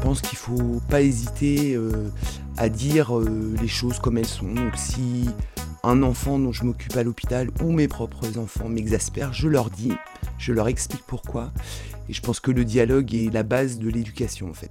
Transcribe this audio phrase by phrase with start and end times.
[0.00, 2.10] pense qu'il faut pas hésiter euh,
[2.56, 4.52] à dire euh, les choses comme elles sont.
[4.52, 5.28] Donc si
[5.82, 9.92] un enfant dont je m'occupe à l'hôpital ou mes propres enfants m'exaspèrent, je leur dis,
[10.38, 11.52] je leur explique pourquoi.
[12.08, 14.70] Et je pense que le dialogue est la base de l'éducation en fait.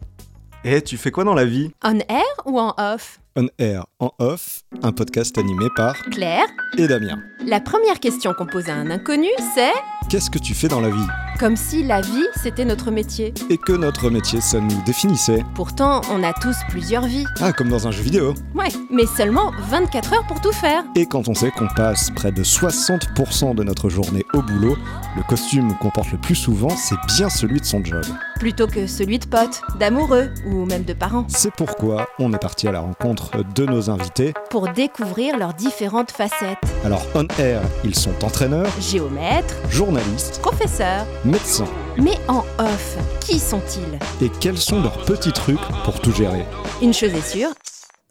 [0.65, 1.71] Et tu fais quoi dans la vie?
[1.84, 3.21] On air ou en off?
[3.38, 7.18] On Air en Off, un podcast animé par Claire et Damien.
[7.46, 9.71] La première question qu'on pose à un inconnu, c'est
[10.09, 11.07] Qu'est-ce que tu fais dans la vie?
[11.39, 13.33] Comme si la vie, c'était notre métier.
[13.49, 15.43] Et que notre métier, ça nous définissait.
[15.55, 17.25] Pourtant, on a tous plusieurs vies.
[17.39, 18.34] Ah, comme dans un jeu vidéo.
[18.53, 20.83] Ouais, mais seulement 24 heures pour tout faire.
[20.95, 24.77] Et quand on sait qu'on passe près de 60% de notre journée au boulot,
[25.16, 28.03] le costume qu'on porte le plus souvent, c'est bien celui de son job.
[28.39, 31.25] Plutôt que celui de potes, d'amoureux ou même de parents.
[31.27, 36.11] C'est pourquoi on est parti à la rencontre de nos invités Pour découvrir leurs différentes
[36.11, 36.57] facettes.
[36.85, 41.05] Alors, on air, ils sont entraîneurs, Géomètres, journalistes, professeurs.
[41.25, 41.67] médecins.
[41.97, 43.99] Mais en off, qui sont-ils?
[44.25, 46.45] Et quels sont leurs petits trucs pour tout gérer?
[46.81, 47.49] Une chose est sûre,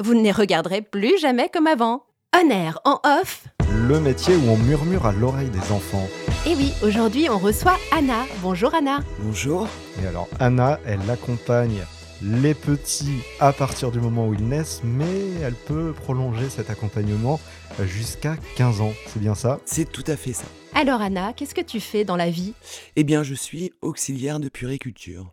[0.05, 2.03] vous ne les regarderez plus jamais comme avant.
[2.39, 3.45] On air, en off.
[3.87, 6.09] Le métier où on murmure à l'oreille des enfants.
[6.47, 8.25] Et oui, aujourd'hui on reçoit Anna.
[8.43, 9.05] Bonjour Anna.
[9.21, 9.69] Bonjour.
[10.03, 11.85] Et alors Anna, elle accompagne
[12.21, 17.39] les petits à partir du moment où ils naissent, mais elle peut prolonger cet accompagnement
[17.85, 18.93] jusqu'à 15 ans.
[19.07, 19.61] C'est bien ça?
[19.65, 20.47] C'est tout à fait ça.
[20.75, 22.55] Alors Anna, qu'est-ce que tu fais dans la vie?
[22.97, 25.33] Eh bien, je suis auxiliaire de puriculture.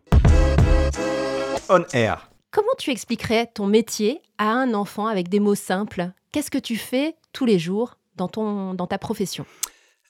[1.68, 2.30] On air.
[2.52, 6.12] Comment tu expliquerais ton métier à un enfant avec des mots simples?
[6.30, 7.98] Qu'est-ce que tu fais tous les jours?
[8.16, 9.44] Dans, ton, dans ta profession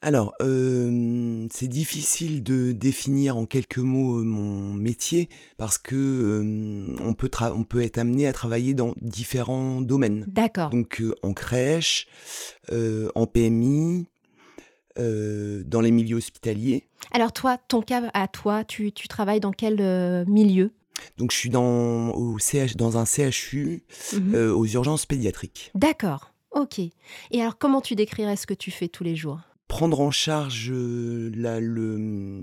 [0.03, 6.97] Alors, euh, c'est difficile de définir en quelques mots euh, mon métier parce que euh,
[7.03, 10.25] on, peut on peut être amené à travailler dans différents domaines.
[10.29, 10.71] D'accord.
[10.71, 12.07] Donc euh, en crèche,
[12.71, 14.07] en PMI,
[14.99, 16.89] dans les milieux hospitaliers.
[17.13, 20.73] Alors toi, ton cas à toi, tu, tu travailles dans quel milieu?
[21.19, 23.85] Donc je suis dans, au CH, dans un CHU
[24.15, 24.35] Mhm.
[24.53, 25.71] aux urgences pédiatriques.
[25.75, 26.33] D'accord.
[26.57, 26.79] Ok.
[26.79, 29.41] Et alors comment tu décrirais ce que tu fais tous les jours?
[29.69, 32.41] Prendre en charge euh, la- le,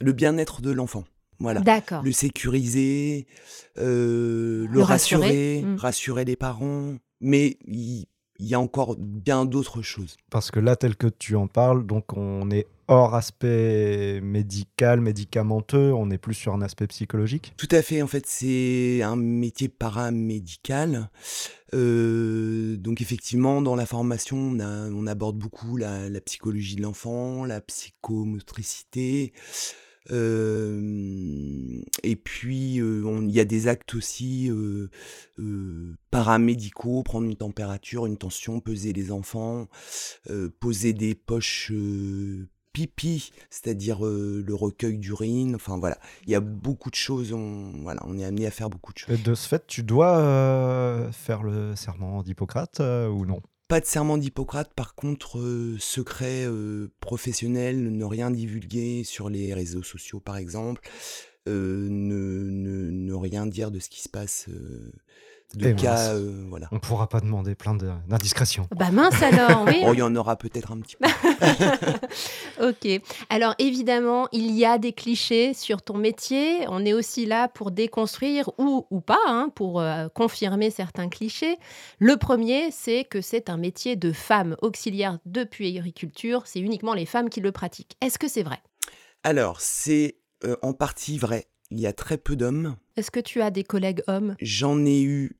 [0.00, 1.04] le bien-être de l'enfant.
[1.38, 1.60] Voilà.
[1.60, 2.02] D'accord.
[2.02, 3.26] Le sécuriser,
[3.78, 5.20] euh, le, Le rassurer.
[5.22, 5.76] rassurer, Mm.
[5.76, 6.96] rassurer les parents.
[7.20, 8.06] Mais il
[8.38, 10.18] il y a encore bien d'autres choses.
[10.30, 15.92] Parce que là, tel que tu en parles, donc on est hors aspect médical, médicamenteux,
[15.92, 17.52] on est plus sur un aspect psychologique?
[17.56, 21.10] Tout à fait, en fait, c'est un métier paramédical.
[21.74, 29.32] Euh, donc effectivement, dans la formation, on, aborde beaucoup la, psychologie de l'enfant, la psychomotricité.
[30.10, 34.50] euh, et puis, euh, il y a des actes aussi
[36.10, 39.66] paramédicaux, prendre une température, une tension, peser les enfants,
[40.60, 41.72] poser des poches
[42.76, 45.54] pipi, c'est-à-dire euh, le recueil d'urine.
[45.54, 47.32] Enfin voilà, il y a beaucoup de choses.
[47.32, 49.18] On, voilà, on est amené à faire beaucoup de choses.
[49.18, 53.40] Et de ce fait, tu dois euh, faire le serment d'Hippocrate euh, ou non?
[53.68, 55.40] Pas de serment d'Hippocrate, par contre,
[55.78, 56.46] secret
[57.00, 60.88] professionnel, ne rien divulguer sur les réseaux sociaux, par exemple,
[61.48, 64.48] ne, ne, ne rien dire de ce qui se passe,
[65.56, 66.68] de cas, euh, voilà.
[66.70, 68.68] On pourra pas demander plein d'indiscrétions.
[68.76, 69.82] Bah mince alors, oui.
[69.86, 71.08] Oh, il y en aura peut-être un petit peu.
[72.62, 72.88] Ok.
[73.28, 76.66] Alors évidemment, il y a des clichés sur ton métier.
[76.68, 81.56] On est aussi là pour déconstruire ou, ou pas, hein, pour euh, confirmer certains clichés.
[81.98, 86.42] Le premier, c'est que c'est un métier de femme auxiliaire de puériculture.
[86.46, 87.96] C'est uniquement les femmes qui le pratiquent.
[88.00, 88.58] Est-ce que c'est vrai?
[89.22, 91.46] Alors, c'est euh, en partie vrai.
[91.70, 92.76] Il y a très peu d'hommes.
[92.96, 94.36] Est-ce que tu as des collègues hommes?
[94.40, 95.36] J'en ai eu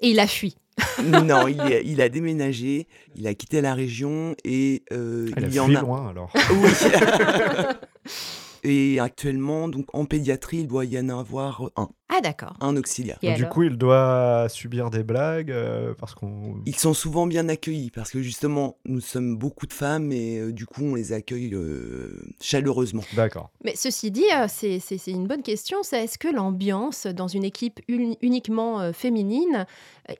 [0.00, 0.56] Et il a fui.
[1.02, 1.48] non,
[1.84, 5.66] il, a déménagé, il a quitté la région et euh, Elle il y a en
[5.66, 5.80] fui a.
[5.80, 6.32] loin alors.
[6.52, 6.70] Oui.
[8.64, 12.54] et actuellement, donc en pédiatrie, il doit y en avoir un, Ah d'accord.
[12.60, 13.18] un auxiliaire.
[13.22, 16.56] Et du coup, il doit subir des blagues euh, parce qu'on.
[16.66, 20.52] Ils sont souvent bien accueillis parce que justement, nous sommes beaucoup de femmes et euh,
[20.52, 23.02] du coup, on les accueille euh, chaleureusement.
[23.14, 23.50] D'accord.
[23.64, 25.78] Mais ceci dit, euh, c'est une bonne question.
[25.82, 29.66] C'est est-ce que l'ambiance dans une équipe uni- uniquement euh, féminine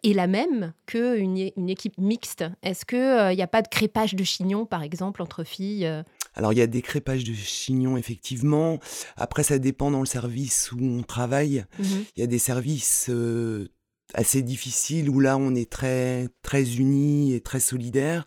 [0.04, 2.44] est la même qu'une une équipe mixte?
[2.62, 6.02] Est-ce qu'il n'y a pas de crépage de chignon, par exemple, entre filles euh?
[6.38, 8.78] Alors, il y a des crépages de chignons, effectivement.
[9.16, 11.64] Après, ça dépend dans le service où on travaille.
[11.80, 12.04] Mhm.
[12.16, 13.66] Il y a des services euh,
[14.14, 18.24] assez difficiles où là, on est très, très unis et très solidaires.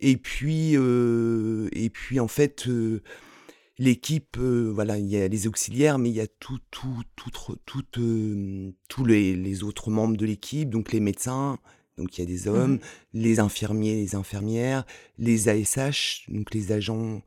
[0.00, 3.02] Et puis, euh, et puis en fait, euh,
[3.78, 7.30] l'équipe, voilà, il y a les auxiliaires, mais il y a tout, tout, tout,
[7.66, 7.82] tout,
[8.88, 11.58] tous les, les autres membres de l'équipe, donc les médecins,
[11.98, 12.78] donc il y a des hommes,
[13.14, 14.84] les infirmiers, les infirmières,
[15.18, 17.22] les ASH, donc les agents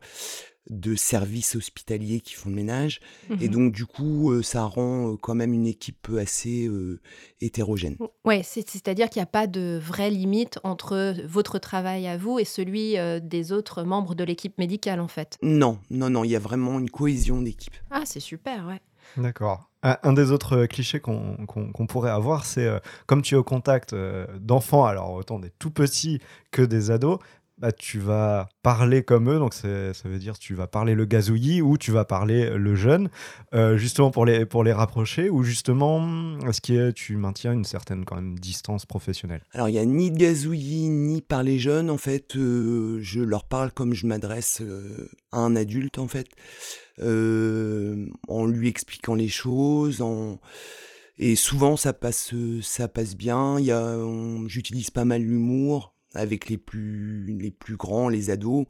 [0.69, 2.99] de services hospitaliers qui font le ménage.
[3.41, 3.49] Et Mhm.
[3.49, 7.01] donc, du coup, euh, ça rend euh, quand même une équipe assez euh,
[7.41, 7.97] hétérogène.
[8.23, 12.37] Ouais, c'est- c'est-à-dire qu'il n'y a pas de vraie limite entre votre travail à vous
[12.37, 15.39] et celui euh, des autres membres de l'équipe médicale, en fait.
[15.41, 17.73] Non, non, non, il y a vraiment une cohésion d'équipe.
[17.89, 18.79] Ah, c'est super, ouais.
[19.17, 19.68] D'accord.
[19.81, 23.93] Un, des autres euh, clichés qu'on pourrait avoir, c'est euh, comme tu es au contact
[23.93, 26.19] euh, d'enfants, alors autant des tout petits
[26.51, 27.19] que des ados,
[27.59, 29.67] bah, tu vas parler comme eux, donc ça
[30.05, 33.09] veut dire tu vas parler le gazouillis ou tu vas parler le jeune,
[33.53, 38.05] euh, justement pour les, pour les rapprocher, ou justement, est-ce que tu maintiens une certaine
[38.05, 39.43] quand même distance professionnelle?
[39.51, 41.89] Alors, il n'y a ni gazouillis, ni par les jeunes.
[41.89, 46.29] En fait, euh, je leur parle comme je m'adresse euh, à un adulte, en fait,
[47.01, 50.01] en lui expliquant les choses.
[51.17, 53.57] Et souvent, ça passe, ça passe bien.
[54.47, 58.65] J'utilise pas mal l'humour avec les plus, les plus grands, les ados.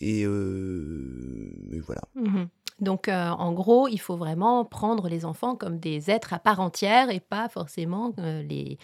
[0.00, 2.02] Et, euh, et voilà.
[2.14, 2.48] Mhm.
[2.80, 6.58] Donc, euh, en gros, il faut vraiment prendre les enfants comme des êtres à part
[6.58, 8.78] entière et pas forcément euh, les,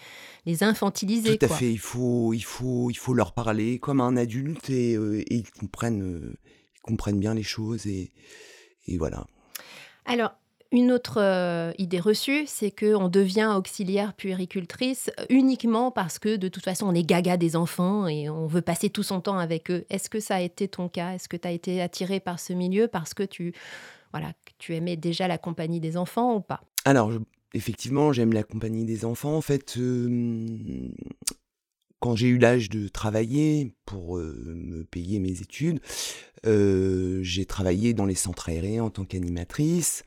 [0.45, 1.37] les infantiliser.
[1.37, 1.57] Tout à quoi.
[1.57, 1.71] fait.
[1.71, 6.35] Il faut, il faut, il faut leur parler comme un adulte et, et ils comprennent,
[6.75, 8.13] ils comprennent bien les choses et,
[8.87, 9.25] et voilà.
[10.05, 10.31] Alors,
[10.71, 16.63] une autre euh, idée reçue, c'est qu'on devient auxiliaire puéricultrice uniquement parce que de toute
[16.63, 19.85] façon, on est gaga des enfants et on veut passer tout son temps avec eux.
[19.89, 21.13] Est-ce que ça a été ton cas?
[21.13, 23.53] Est-ce que tu as été attiré par ce milieu parce que tu,
[24.11, 26.61] voilà, tu aimais déjà la compagnie des enfants ou pas?
[26.85, 27.11] Alors,
[27.53, 29.35] effectivement, j'aime la compagnie des enfants.
[29.35, 30.87] En fait, euh,
[31.99, 35.79] quand j'ai eu l'âge de travailler pour euh, me payer mes études,
[36.45, 40.03] euh, j'ai travaillé dans les centres aérés en tant qu'animatrice.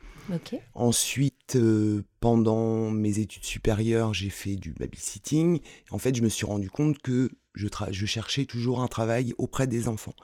[0.75, 5.61] Ensuite, euh, pendant mes études supérieures, j'ai fait du babysitting.
[5.91, 7.69] En fait, je me suis rendu compte que je,
[8.07, 10.15] cherchais toujours un travail auprès des enfants.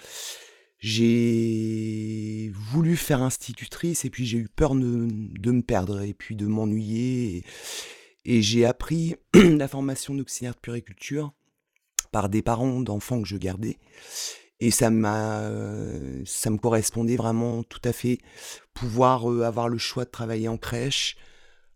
[0.78, 6.36] J'ai voulu faire institutrice et puis j'ai eu peur de, de me perdre et puis
[6.36, 7.36] de m'ennuyer.
[7.36, 7.44] Et,
[8.24, 11.32] et j'ai appris la formation d'auxiliaire de puriculture
[12.12, 13.78] par des parents d'enfants que je gardais.
[14.60, 15.50] Et ça m'a,
[16.26, 18.18] ça me correspondait vraiment tout à fait
[18.74, 21.16] pouvoir euh, avoir le choix de travailler en crèche,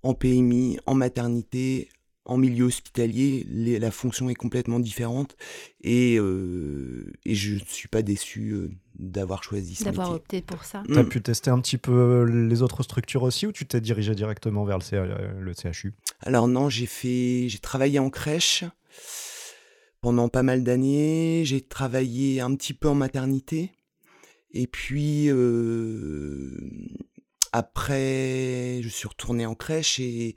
[0.02, 1.88] en PMI, en maternité,
[2.26, 3.46] en milieu hospitalier.
[3.48, 5.34] Les- la fonction est complètement différente
[5.82, 10.64] et, euh, et je ne suis pas déçu euh, d'avoir choisi ce D'avoir opté pour
[10.64, 10.82] ça.
[10.86, 11.08] Tu as Mm.
[11.08, 14.76] pu tester un petit peu les autres structures aussi, ou tu t'es dirigé directement vers
[14.78, 18.64] le, C- euh, le CHU Alors non, j'ai fait, j'ai travaillé en crèche
[20.04, 21.44] pendant pas mal d'années.
[21.46, 23.70] J'ai travaillé un petit peu en maternité.
[24.50, 26.54] Et puis euh,
[27.52, 30.34] après, je suis retourné en crèche et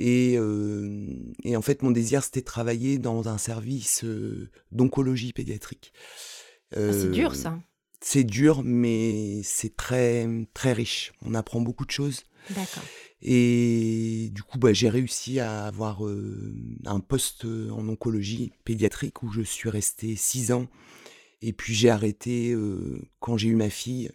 [0.00, 1.06] et, euh,
[1.44, 5.92] et en fait, mon désir c'était de travailler dans un service euh, d'oncologie pédiatrique.
[6.74, 7.56] Ah, c'est dur Euh, ça.
[8.00, 11.12] C'est dur, mais c'est très très riche.
[11.24, 12.24] On apprend beaucoup de choses.
[12.50, 12.84] D'accord.
[13.20, 16.54] Et du coup, bah, j'ai réussi à avoir euh,
[16.86, 20.66] un poste euh, en oncologie pédiatrique où je suis resté six ans.
[21.42, 24.10] Et puis j'ai arrêté euh, quand j'ai eu ma fille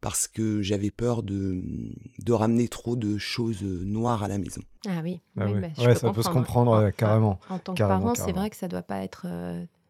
[0.00, 1.62] parce que j'avais peur de,
[2.18, 4.62] de ramener trop de choses noires à la maison.
[4.88, 5.20] Ah oui.
[5.38, 7.38] Ah oui, bah, je Ouais, peux ça peut se comprendre, carrément.
[7.50, 9.26] En tant que Carrément, parent, c'est vrai que ça doit pas être.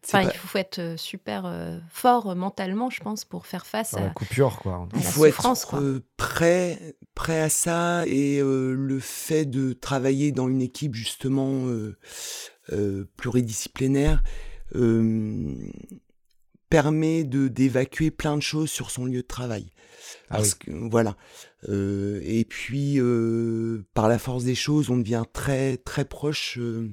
[0.03, 3.45] C'est Enfin, pas- il faut être euh, super euh, fort euh, mentalement, je pense, pour
[3.45, 4.09] faire face Dans la à.
[4.09, 4.73] coupure, quoi.
[4.75, 5.79] à Il la faut souffrance, être quoi.
[5.81, 11.67] euh, prêt, prêt à ça et euh, le fait de travailler dans une équipe justement
[11.67, 11.95] euh,
[12.71, 14.23] euh, pluridisciplinaire
[14.75, 15.53] euh,
[16.69, 19.71] permet de d'évacuer plein de choses sur son lieu de travail.
[20.29, 21.15] Ah Parce que voilà.
[21.69, 26.89] Euh, et puis euh, par la force des choses, on devient très très proche euh,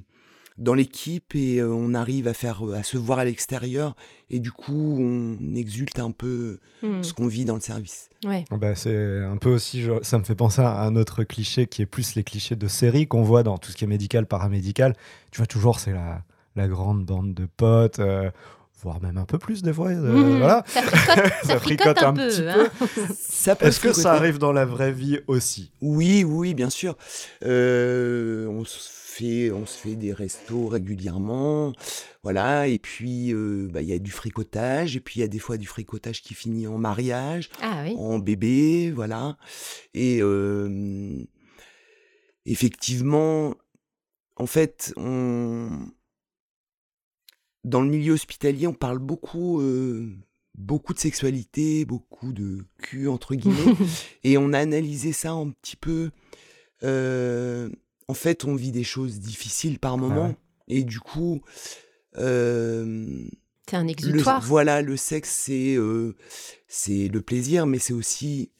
[0.59, 3.95] dans l'équipe et euh, on arrive à faire à se voir à l'extérieur
[4.31, 8.09] et du coup on exulte un peu Hmm, ce qu'on vit dans le service.
[8.25, 8.45] ouais.
[8.53, 11.83] Bah, c'est un peu aussi, je- ça me fait penser à un autre cliché qui
[11.83, 14.95] est plus les clichés de série qu'on voit dans tout ce qui est médical, paramédical.
[15.33, 16.23] Tu vois, toujours, c'est la,
[16.55, 18.31] la grande bande de potes, euh,
[18.83, 19.89] voire même un peu plus des fois.
[19.89, 20.39] euh, Mhm.
[20.39, 20.65] voilà.
[21.45, 22.29] Ça fricote, ça un, un peu.
[22.29, 22.71] petit hein.
[23.19, 26.97] Ça peut Est-ce que ça arrive dans la vraie vie aussi Oui, oui, bien sûr.
[27.45, 31.73] Euh, on se fait, on se fait des restos régulièrement,
[32.23, 32.69] voilà.
[32.69, 34.97] Et puis, euh, bah, il y a du fricotage.
[34.97, 37.95] Et puis, il y a des fois du fricotage qui finit en mariage, Ah oui.
[37.99, 39.37] en bébé, voilà.
[39.95, 41.17] Et euh,
[42.47, 43.55] effectivement,
[44.37, 45.69] en fait, on...
[47.65, 50.09] dans le milieu hospitalier, on parle beaucoup, euh,
[50.57, 53.75] beaucoup de sexualité, beaucoup de cul entre guillemets.
[54.25, 56.11] Et on a analysé ça un petit peu.
[56.83, 57.69] Euh,
[58.07, 60.29] en fait, on vit des choses difficiles par moment.
[60.29, 60.37] ouais.
[60.69, 61.41] Et du coup,
[62.17, 63.25] euh,
[63.69, 64.43] C'est un le, exutoire.
[64.45, 65.77] voilà, le sexe, c'est
[66.69, 68.51] c'est le plaisir, mais c'est aussi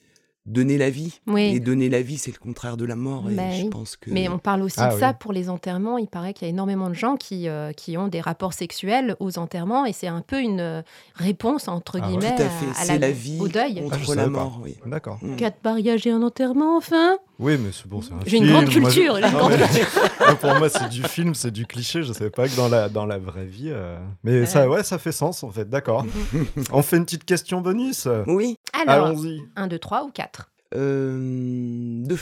[0.45, 1.19] donner la vie.
[1.27, 1.43] Oui.
[1.55, 3.29] Et donner la vie, c'est le contraire de la mort.
[3.29, 3.69] Et Bah je oui.
[3.69, 4.09] pense que.
[4.09, 4.99] Mais on parle aussi Ah de oui.
[4.99, 5.97] ça pour les enterrements.
[5.97, 9.15] Il paraît qu'il y a énormément de gens qui, euh, qui ont des rapports sexuels
[9.19, 10.81] aux enterrements et c'est un peu une euh,
[11.15, 12.17] réponse, entre Ah ouais.
[12.17, 12.69] guillemets, Tout à fait.
[12.81, 13.75] à C'est la vie au deuil.
[13.77, 14.59] Ah, contre savais la mort.
[14.63, 14.75] Oui.
[14.85, 15.19] D'accord.
[15.21, 15.35] Mm.
[15.35, 18.53] Quatre mariages et un enterrement, enfin Oui, mais c'est bon, c'est un J'ai une film.
[18.53, 21.51] grande Moi, je- culture, j'ai une grande mais- moi, Pour moi, c'est du film, c'est
[21.51, 22.03] du cliché.
[22.03, 23.69] Je savais pas que dans la, dans la vraie vie.
[23.69, 25.69] euh, Mais ça, ouais, ça fait sens en fait.
[25.69, 26.05] D'accord.
[26.73, 28.07] On fait une petite question bonus.
[28.27, 28.57] Oui.
[28.73, 29.41] Alors, Allons-y.
[29.55, 32.19] 1, 2, 3 ou 4 Euh, deux.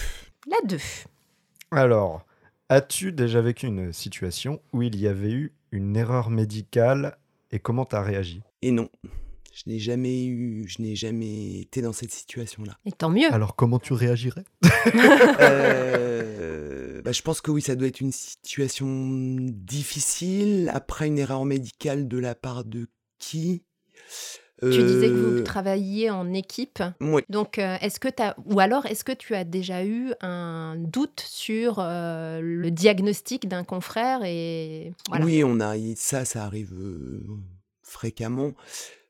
[0.50, 0.78] La 2.
[1.72, 2.24] Alors,
[2.70, 7.18] as-tu déjà vécu une situation où il y avait eu une erreur médicale
[7.52, 8.42] et comment t'as réagi?
[8.62, 8.88] Et non.
[9.58, 12.78] Je n'ai jamais eu, je n'ai jamais été dans cette situation-là.
[12.86, 13.34] Et tant mieux.
[13.34, 14.44] Alors, comment tu réagirais?
[15.40, 18.86] Euh, bah, je pense que oui, ça doit être une situation
[19.50, 20.70] difficile.
[20.76, 22.88] Après une erreur médicale de la part de
[23.18, 23.64] qui?
[24.62, 26.84] Tu disais que Euh, vous travailliez en équipe.
[27.02, 27.24] ouais.
[27.30, 30.76] Donc, euh, est-ce que tu as, ou alors, est-ce que tu as déjà eu un
[30.78, 35.26] doute sur euh, le diagnostic d'un confrère et voilà.
[35.26, 37.24] Oui, on a ça, ça arrive euh,
[37.82, 38.54] fréquemment.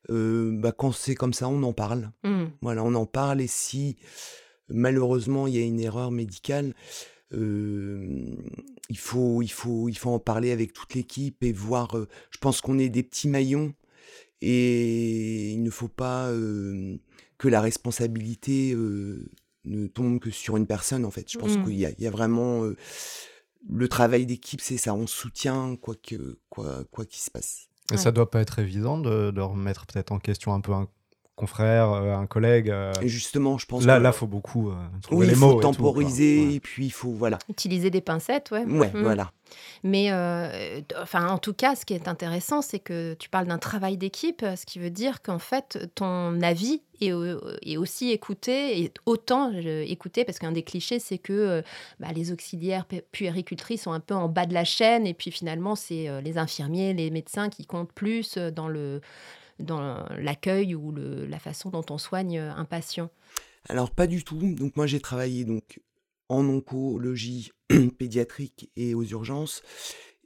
[0.10, 2.12] Euh, bah, quand c'est comme ça, on en parle.
[2.24, 2.46] Hmm.
[2.62, 3.98] Voilà, on en parle et si
[4.70, 6.74] malheureusement il y a une erreur médicale,
[7.34, 8.36] euh,
[8.90, 11.98] il faut, il faut, il faut en parler avec toute l'équipe et voir.
[11.98, 13.74] euh, je pense qu'on est des petits maillons
[14.42, 16.32] et il ne faut pas
[17.38, 18.76] que la responsabilité
[19.66, 21.06] ne tombe que sur une personne.
[21.06, 21.64] En fait, je pense Mm.
[21.66, 22.64] qu'il y y a vraiment
[23.70, 24.94] le travail d'équipe, c'est ça.
[24.94, 27.68] On soutient quoi que quoi quoi qu'il se passe.
[27.92, 27.98] Et Ouais.
[27.98, 30.88] ça doit pas être évident de, de remettre peut-être en question un peu un
[31.38, 32.70] confrère, euh, un collègue.
[32.70, 35.38] euh, Et justement, je pense Là, que là, faut beaucoup euh, trouver oui, les il
[35.40, 35.62] faut et tout, quoi.
[35.62, 36.54] temporiser Ouais.
[36.56, 37.40] et puis il faut voilà.
[37.48, 38.66] Utiliser des pincettes, ouais.
[38.66, 39.04] Ouais, Hmm.
[39.04, 39.32] voilà.
[39.84, 43.60] Mais euh, enfin, en tout cas, ce qui est intéressant, c'est que tu parles d'un
[43.60, 48.82] travail d'équipe, ce qui veut dire qu'en fait, ton avis est, au- est aussi écouté,
[48.82, 51.64] et autant écouté, parce qu'un des clichés, c'est que
[52.02, 55.32] bah, les auxiliaires pu- puéricultrices sont un peu en bas de la chaîne, et puis
[55.32, 59.00] finalement, c'est les infirmiers, les médecins qui comptent plus dans le
[59.60, 63.10] dans l'accueil ou la façon dont on soigne un patient.
[63.70, 64.56] Alors pas du tout.
[64.56, 65.80] Donc moi j'ai travaillé donc
[66.30, 67.52] en oncologie
[67.98, 69.62] pédiatrique et aux urgences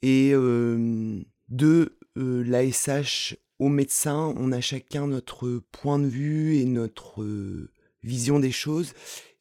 [0.01, 6.65] et euh, de euh, l'ASH au médecin, on a chacun notre point de vue et
[6.65, 7.69] notre euh,
[8.03, 8.93] vision des choses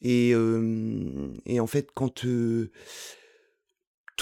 [0.03, 2.69] et, en fait quand tout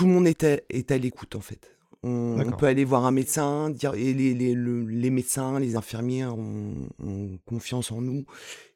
[0.07, 1.78] le monde est à, est à l'écoute en fait.
[2.05, 5.75] On, on peut aller voir un médecin, dire, et les, les, le- les médecins, les
[5.75, 6.75] infirmières ont,
[7.05, 8.25] ont confiance en nous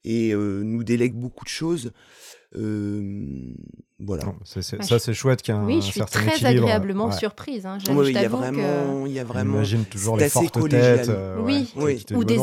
[0.05, 1.93] et euh, nous délèguent beaucoup de choses.
[2.57, 3.55] Euh,
[3.99, 4.25] voilà.
[4.25, 5.93] Non, c'est- c'est- Ouais, ça, je- c'est chouette qu'il y a un oui, je suis
[6.01, 6.65] certain très équilibre.
[6.65, 7.13] agréablement Ouais.
[7.17, 7.65] surprise.
[7.65, 7.79] hein.
[7.95, 9.55] Ouais, il y a que- vraiment, il y a vraiment.
[9.57, 10.99] imagine toujours les fortes collégial.
[10.99, 11.09] têtes.
[11.09, 11.73] euh, Oui.
[11.77, 12.17] ouais, Oui.
[12.17, 12.41] ou des dis-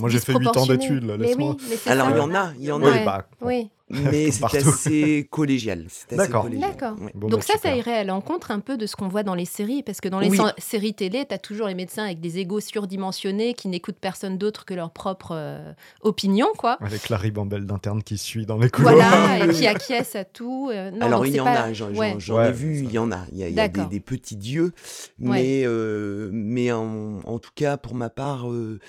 [0.00, 1.56] Moi, j'ai fait 8 ans d'études, là, Mais laisse-moi.
[1.58, 2.12] oui, mais Alors ça.
[2.14, 5.84] il y en a, il y en Oui, a, bah, Oui, mais c'est assez collégial.
[5.88, 6.46] c'est assez D'accord.
[6.46, 7.12] Ouais.
[7.14, 9.34] Bon, Donc bah, ça, ça irait à l'encontre un peu de ce qu'on voit dans
[9.36, 10.38] les séries, parce que dans les Oui.
[10.58, 14.64] séries télé, tu as toujours les médecins avec des égos surdimensionnés qui n'écoutent personne d'autre
[14.64, 16.78] que leur propre euh, opinion, quoi.
[16.80, 18.94] Avec la ribambelle d'interne qui suit dans les couloirs.
[18.96, 20.68] Voilà, et qui acquiescent à tout.
[20.72, 22.16] euh, non, Alors il y en a, j'en ouais.
[22.28, 23.20] Ouais, ai vu, il y en a.
[23.30, 24.72] Il y a, il y a des, petits dieux,
[25.20, 25.40] Ouais.
[25.40, 28.80] mais, euh, mais en, en tout cas, pour ma part, euh,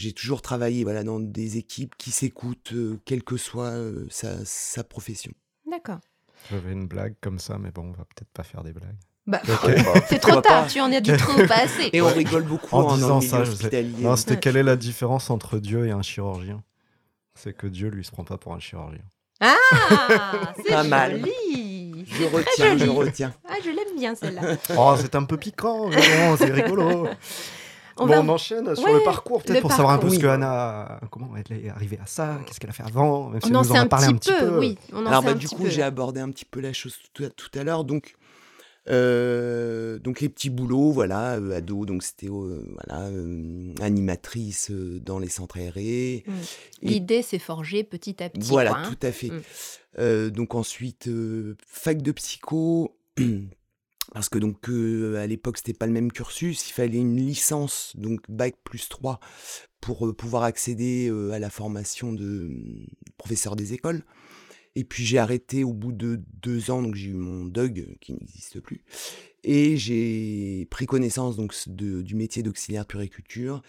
[0.00, 4.42] j'ai toujours travaillé voilà, dans des équipes qui s'écoutent, euh, quelle que soit euh, sa,
[4.46, 5.32] sa profession.
[5.70, 5.98] D'accord.
[6.50, 8.96] J'avais une blague comme ça, mais bon, on va peut-être pas faire des blagues.
[9.26, 9.42] Bah,
[10.08, 11.90] c'est trop tard, tu en as dit trop, pas assez.
[11.92, 13.56] Et on rigole beaucoup En hein, disant ça, je sais.
[13.66, 14.02] hospitalier.
[14.02, 16.64] Non, c'était quelle est la différence entre Dieu et un chirurgien?
[17.34, 19.04] C'est que Dieu, lui, se prend pas pour un chirurgien.
[19.40, 19.54] Ah,
[20.56, 21.20] c'est Pas mal.
[21.20, 22.04] joli.
[22.06, 22.98] Je retiens, je joli.
[22.98, 23.34] retiens.
[23.46, 24.56] Ah, je l'aime bien celle-là.
[24.78, 27.06] Oh, c'est un peu piquant, mais bon, c'est rigolo.
[28.00, 30.18] On bon, va- on enchaîne sur Ouais, le parcours, peut-être pour savoir un peu ce
[30.18, 33.50] que Anna, comment elle est arrivée à ça, qu'est-ce qu'elle a fait avant, même si
[33.52, 34.58] On en nous en a un parlé petit, un petit peu.
[34.58, 34.78] oui.
[34.92, 36.96] On en Alors bah, un du petit coup, j'ai abordé un petit peu la chose
[37.12, 37.84] tout à, tout à l'heure.
[37.84, 38.14] Donc,
[38.88, 44.98] euh, donc les petits boulots, voilà, euh, ado, donc c'était euh, voilà, euh, animatrice euh,
[45.00, 46.24] dans les centres aérés.
[46.26, 46.32] Mm.
[46.82, 48.48] L'idée, c'est forgé petit à petit.
[48.48, 48.90] Voilà, quoi, hein.
[48.98, 49.28] tout à fait.
[49.28, 49.42] Mm.
[49.98, 52.96] Euh, donc ensuite, euh, fac de psycho.
[54.12, 57.92] Parce que donc euh, à l'époque c'était pas le même cursus, il fallait une licence
[57.96, 59.20] donc bac plus 3
[59.80, 62.86] pour euh, pouvoir accéder euh, à la formation de euh,
[63.18, 64.02] professeur des écoles.
[64.76, 68.12] Et puis j'ai arrêté au bout de deux ans, donc j'ai eu mon DUG qui
[68.14, 68.84] n'existe plus,
[69.42, 73.62] et j'ai pris connaissance donc de- du métier d'auxiliaire de puriculture.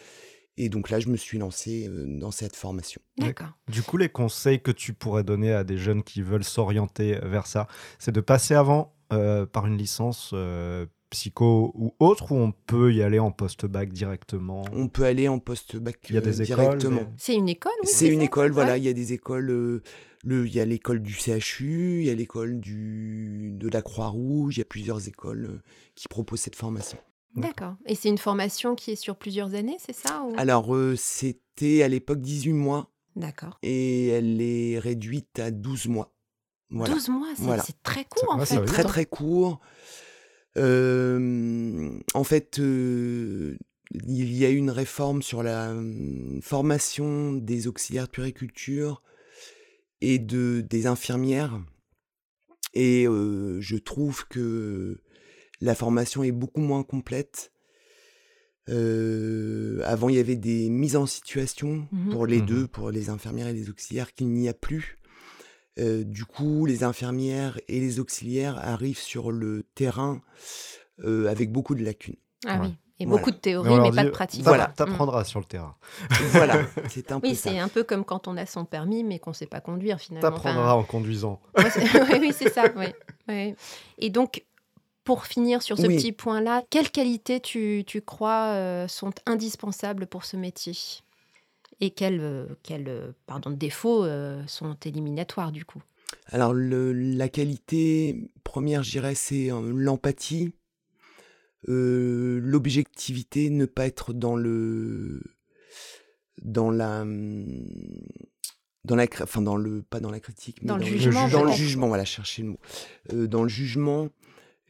[0.58, 3.02] Et donc là je me suis lancé dans cette formation.
[3.18, 3.48] D'accord.
[3.68, 7.48] Du coup, les conseils que tu pourrais donner à des jeunes qui veulent s'orienter vers
[7.48, 12.52] ça, c'est de passer avant euh, par une licence euh, psycho ou autre, ou on
[12.52, 14.64] peut y aller en post-bac directement?
[14.74, 17.02] On peut aller en post-bac Il y a des euh, écoles, directement.
[17.02, 18.78] mais- C'est une école oui, C'est une école, voilà.
[18.78, 19.50] Il y a des écoles.
[19.50, 19.82] euh,
[20.24, 24.56] le, il y a l'école du CHU, il y a l'école du de la Croix-Rouge.
[24.58, 25.62] Il y a plusieurs écoles
[25.96, 26.98] qui proposent cette formation.
[27.36, 27.76] D'accord.
[27.88, 31.82] Et c'est une formation qui est sur plusieurs années, c'est ça ou- Alors, euh, c'était
[31.82, 33.58] à l'époque 18 mois D'accord.
[33.64, 36.14] et elle est réduite à 12 mois.
[36.72, 36.94] Voilà.
[36.94, 37.64] 12 mois, c'est Voilà.
[37.84, 38.66] très court C'est- en fait.
[38.66, 39.60] très très court.
[40.58, 43.58] Euh, en fait, euh,
[44.08, 49.02] il y a eu une réforme sur la euh, formation des auxiliaires de puériculture
[50.02, 51.62] et de, des infirmières.
[52.74, 55.02] Et euh, je trouve que
[55.60, 57.52] la formation est beaucoup moins complète.
[58.70, 62.12] Euh, avant, il y avait des mises en situation Mhm.
[62.12, 62.46] pour les Mhm.
[62.46, 64.98] deux, pour les infirmières et les auxiliaires, qu'il n'y a plus.
[65.80, 70.22] Euh, du coup, les infirmières et les auxiliaires arrivent sur le terrain
[71.04, 72.16] euh, avec beaucoup de lacunes.
[72.46, 72.68] Ah Ouais.
[72.68, 72.74] oui.
[73.00, 73.20] Et Voilà.
[73.20, 74.44] beaucoup de théorie, on mais, pas dit, de pratique.
[74.44, 74.68] Voilà.
[74.68, 74.74] Mm.
[74.76, 75.76] T'apprendras sur le terrain.
[76.34, 79.18] voilà, c'est un peu Oui, c'est un peu comme quand on a son permis, mais
[79.18, 80.28] qu'on ne sait pas conduire finalement.
[80.28, 81.42] Enfin, T'apprendras en conduisant.
[81.58, 82.66] Oui, oui, c'est ça.
[82.76, 83.56] ouais.
[83.98, 84.44] Et donc,
[85.04, 85.96] pour finir sur ce Oui.
[85.96, 90.74] petit point-là, quelles qualités tu, tu crois euh, sont indispensables pour ce métier?
[91.82, 95.82] Et quels, euh, quels euh, pardon, défauts euh, sont éliminatoires du coup?
[96.28, 100.54] Alors, le- la qualité première, je dirais, c'est l'empathie,
[101.70, 105.22] euh, l'objectivité, ne pas être dans le.
[106.42, 107.02] dans la.
[107.02, 107.66] hum,
[108.84, 111.44] Dans la, enfin dans le, pas dans la critique, mais Dans le le jugement, Dans
[111.44, 112.60] le jugement, voilà, chercher le mot.
[113.14, 114.10] Euh, dans le jugement,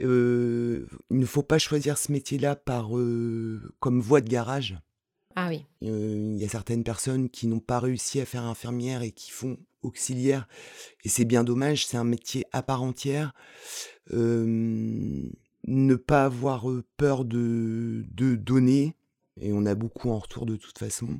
[0.01, 4.77] euh, il ne faut pas choisir ce métier-là par euh, comme voie de garage.
[5.35, 9.01] Ah oui, Euh, Il y a certaines personnes qui n'ont pas réussi à faire infirmière
[9.01, 10.47] et qui font auxiliaire.
[11.03, 13.33] Et c'est bien dommage, c'est un métier à part entière.
[14.13, 15.29] Euh,
[15.67, 18.95] ne pas avoir euh, peur de, de donner.
[19.39, 21.19] Et on a beaucoup en retour de toute façon.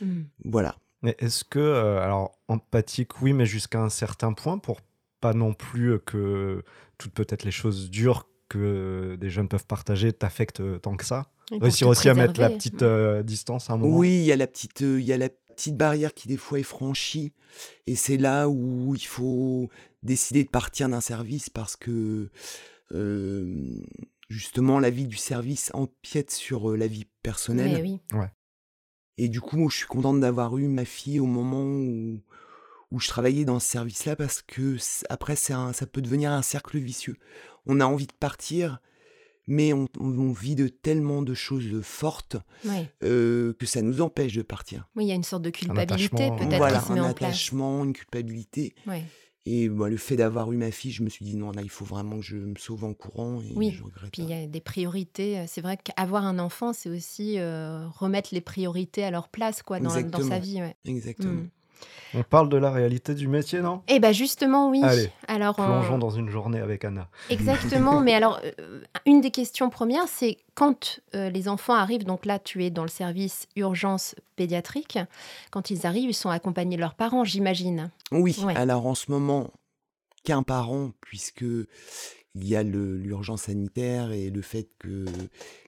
[0.00, 0.22] Mm.
[0.44, 0.76] Voilà.
[1.02, 4.80] Mais est-ce que, euh, alors, empathique, oui, mais jusqu'à un certain point, pour
[5.20, 6.62] pas non plus que
[6.96, 11.30] toutes peut-être les choses dures que des jeunes peuvent partager t'affectent euh, tant que ça
[11.50, 14.36] Réussir aussi à mettre la petite euh, distance à un moment Oui, il y a
[14.36, 17.32] la petite, euh, il y a la petite barrière qui des fois est franchie,
[17.86, 19.70] et c'est là où il faut
[20.02, 22.28] décider de partir d'un service parce que
[22.92, 23.80] euh,
[24.28, 27.82] justement la vie du service empiète sur euh, la vie personnelle.
[27.82, 27.82] Mais
[28.12, 28.24] oui.
[29.20, 32.20] Et du coup, moi, je suis contente d'avoir eu ma fille au moment où,
[32.92, 34.76] où je travaillais dans ce service-là parce que
[35.08, 37.16] après, c'est un- ça peut devenir un cercle vicieux.
[37.68, 38.80] On a envie de partir,
[39.46, 42.90] mais on, on vit de tellement de choses fortes Ouais.
[43.04, 44.88] euh, que ça nous empêche de partir.
[44.96, 47.28] Oui, il y a une sorte de culpabilité attachement, peut-être Voilà, qui se un place.
[47.30, 48.74] attachement, une culpabilité.
[48.86, 49.04] Ouais.
[49.50, 51.70] Et bah, le fait d'avoir eu ma fille, je me suis dit non, là, il
[51.70, 53.40] faut vraiment que je me sauve en courant.
[53.40, 55.42] Et Oui, je regrette Puis il y a des priorités.
[55.46, 59.80] C'est vrai qu'avoir un enfant, c'est aussi euh, remettre les priorités à leur place quoi,
[59.80, 60.60] dans, dans sa vie.
[60.60, 60.76] Ouais.
[60.84, 61.32] Exactement.
[61.32, 61.50] Mm.
[62.14, 63.82] On parle de la réalité du métier, non?
[63.88, 64.80] Eh bien justement, oui.
[64.82, 67.08] Allez, alors, on- Plongeons dans une journée avec Anna.
[67.30, 72.24] Exactement, mais alors, euh, une des questions premières, c'est quand euh, les enfants arrivent, donc
[72.26, 74.98] là, tu es dans le service urgence pédiatrique,
[75.50, 77.90] quand ils arrivent, ils sont accompagnés de leurs parents, j'imagine.
[78.12, 78.56] Oui, Ouais.
[78.56, 79.50] alors en ce moment,
[80.24, 81.44] qu'un parent, puisque
[82.40, 85.06] il y a l'urgence sanitaire et le fait qu'il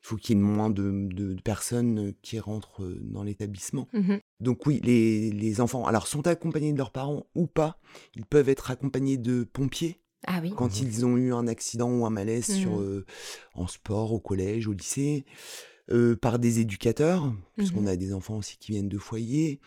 [0.03, 3.89] faut qu'il y ait moins de, de- de personnes qui rentrent euh, dans l'établissement.
[3.93, 4.21] Mhm.
[4.41, 7.79] Donc oui, les, les enfants, alors sont accompagnés de leurs parents ou pas,
[8.17, 10.53] ils peuvent être accompagnés de pompiers Ah oui.
[10.57, 10.87] quand Mhm.
[10.87, 12.83] ils ont eu un accident ou un malaise sur, Mhm.
[12.83, 13.05] euh,
[13.55, 15.25] en sport, au collège, au lycée,
[15.91, 19.61] euh, par des éducateurs, puisqu'on a des enfants aussi qui viennent de foyers,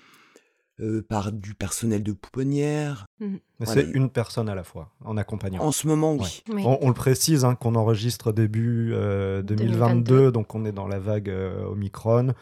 [0.79, 3.05] euh, par du personnel de pouponnière.
[3.19, 3.81] Mais Voilà.
[3.83, 5.61] c'est une personne à la fois, en accompagnant.
[5.61, 6.43] En ce moment, oui.
[6.51, 6.63] Oui.
[6.65, 9.75] On, on le précise hein, qu'on enregistre début euh, 2022,
[10.15, 10.31] 2022.
[10.31, 12.33] donc on est dans la vague euh, Omicron.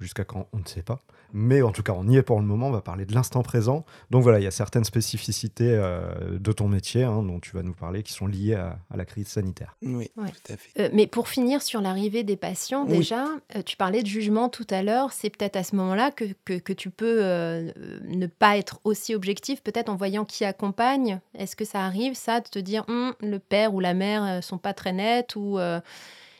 [0.00, 1.00] Jusqu'à quand On ne sait pas.
[1.32, 2.68] Mais en tout cas, on y est pour le moment.
[2.68, 3.84] On va parler de l'instant présent.
[4.10, 7.62] Donc voilà, il y a certaines spécificités euh, de ton métier hein, dont tu vas
[7.62, 9.76] nous parler qui sont liées à, à la crise sanitaire.
[9.82, 10.30] Oui, Ouais.
[10.30, 10.80] tout à fait.
[10.80, 12.98] Euh, mais pour finir sur l'arrivée des patients, Oui.
[12.98, 15.12] déjà, euh, tu parlais de jugement tout à l'heure.
[15.12, 19.62] C'est peut-être à ce moment-là que, que, que tu peux ne pas être aussi objectif,
[19.62, 21.20] peut-être en voyant qui accompagne.
[21.36, 24.58] Est-ce que ça arrive, ça, de te dire Hum, le père ou la mère sont
[24.58, 25.80] pas très nets ou euh,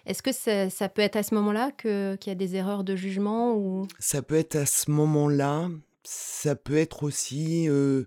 [0.09, 2.97] Est-ce que ça, ça peut être à ce moment-là qu'il y a des erreurs de
[2.97, 3.87] jugement ou...
[3.99, 5.69] Ça peut être à ce moment-là,
[6.03, 8.05] ça peut être aussi euh,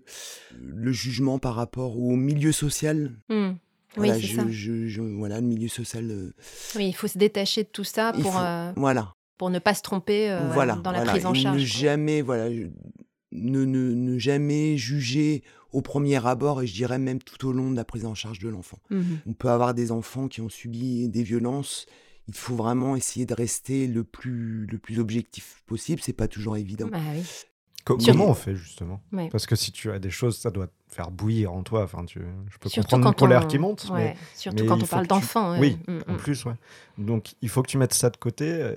[0.60, 3.12] le jugement par rapport au milieu social.
[3.30, 3.56] Hum,
[3.96, 4.42] Voilà, Oui, je- ça.
[4.48, 6.10] je- je- voilà, le milieu social.
[6.10, 6.34] euh,
[6.76, 9.58] Oui, il faut se détacher de tout ça il pour, faut- euh, Voilà, pour ne
[9.60, 10.76] pas se tromper euh, voilà.
[10.76, 11.60] dans la prise en charge.
[11.60, 12.48] Ne jamais, voilà,
[13.32, 15.42] ne, ne, ne jamais juger
[15.72, 18.38] au premier abord et je dirais même tout au long de la prise en charge
[18.38, 18.78] de l'enfant.
[18.90, 19.20] Mhm.
[19.26, 21.86] On peut avoir des enfants qui ont subi des violences.
[22.28, 26.00] Il faut vraiment essayer de rester le plus, le plus objectif possible.
[26.04, 26.88] C'est pas toujours évident.
[26.92, 27.22] Ah oui.
[27.84, 29.02] Co- Sur- Comment on fait justement?
[29.12, 29.28] Ouais.
[29.32, 31.82] Parce que si tu as des choses, ça doit te faire bouillir en toi.
[31.82, 32.20] Enfin, tu...
[32.48, 34.80] Je peux Surtout comprendre quand une colère on- qui monte, ouais, mais Surtout mais quand
[34.82, 35.52] on parle tu- d'enfants.
[35.52, 35.58] ouais.
[35.58, 36.16] Oui, Mm, en mm.
[36.18, 36.54] plus, ouais.
[36.98, 38.72] Donc, il faut que tu mettes ça de côté.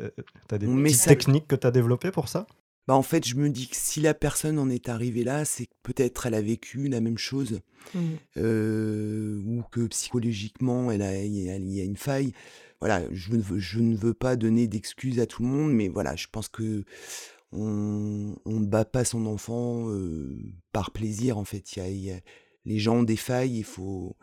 [0.49, 2.47] tu as des On petites ça- techniques que tu as développées pour ça?
[2.87, 5.65] Bah, en fait, je me dis que si la personne en est arrivée là, c'est
[5.65, 7.61] que peut-être elle a vécu la même chose.
[7.93, 7.99] Mm.
[8.37, 12.31] euh, ou que psychologiquement elle a, il y a- il y a une faille.
[12.81, 15.87] Voilà, je ne veux, je ne veux pas donner d'excuses à tout le monde, mais
[15.87, 16.83] voilà, je pense que
[17.51, 20.35] on, on ne bat pas son enfant euh,
[20.73, 21.37] par plaisir.
[21.37, 22.19] En fait, il y a, il y a-
[22.65, 24.15] les gens ont des failles, il faut,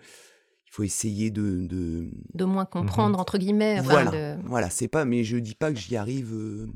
[0.67, 3.77] il faut essayer de, de- De moins comprendre, entre guillemets.
[3.79, 6.33] enfin, voilà, de- voilà, c'est pas, mais je dis pas que j'y arrive.
[6.35, 6.67] euh,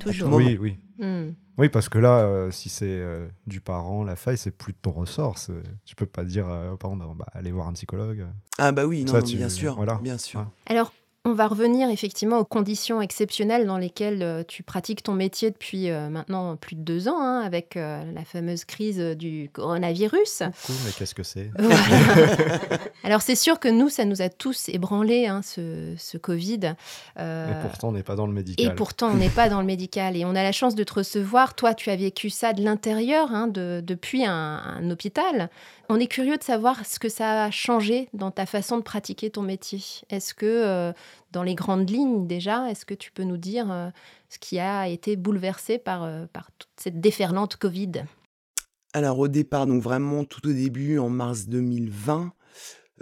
[0.00, 0.32] Toujours.
[0.32, 0.78] Oui, oui.
[0.98, 1.32] Mm.
[1.56, 4.78] Oui, parce que là, euh, si c'est euh, du parent, la faille, c'est plus de
[4.82, 5.36] ton ressort.
[5.84, 8.26] Tu peux pas dire euh, aux parents, bah, bah, allez voir un psychologue.
[8.58, 10.00] Ah bah oui, non, Ça, non, tu- bien sûr, voilà.
[10.02, 10.40] bien sûr.
[10.40, 10.46] Ouais.
[10.66, 10.92] Alors,
[11.26, 15.88] on va revenir effectivement aux conditions exceptionnelles dans lesquelles euh, tu pratiques ton métier depuis
[15.90, 20.42] euh, maintenant plus de deux ans, hein, avec euh, la fameuse crise du coronavirus.
[20.66, 21.50] Coucou, mais qu'est-ce que c'est?
[23.04, 26.74] Alors c'est sûr que nous, ça nous a tous ébranlés, hein, ce, ce Covid.
[27.18, 28.66] Euh, Et pourtant, on n'est pas dans le médical.
[28.66, 30.16] et pourtant, on n'est pas dans le médical.
[30.16, 31.54] Et on a la chance de te recevoir.
[31.54, 34.32] Toi, tu as vécu ça de l'intérieur, hein, de- depuis un,
[34.62, 35.48] un hôpital.
[35.90, 39.28] On est curieux de savoir ce que ça a changé dans ta façon de pratiquer
[39.30, 39.82] ton métier.
[40.08, 40.92] Est-ce que, euh,
[41.32, 43.90] dans les grandes lignes déjà, est-ce que tu peux nous dire euh,
[44.28, 48.04] ce qui a été bouleversé par, euh, par toute cette déferlante Covid?
[48.92, 52.32] Alors au départ, donc vraiment tout au début, en mars 2020,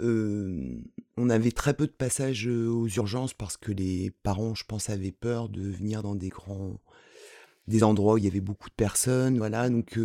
[0.01, 0.81] euh,
[1.17, 5.11] on avait très peu de passages aux urgences parce que les parents, je pense, avaient
[5.11, 6.79] peur de venir dans des grands,
[7.67, 9.69] des endroits où il y avait beaucoup de personnes, voilà.
[9.69, 9.99] Donc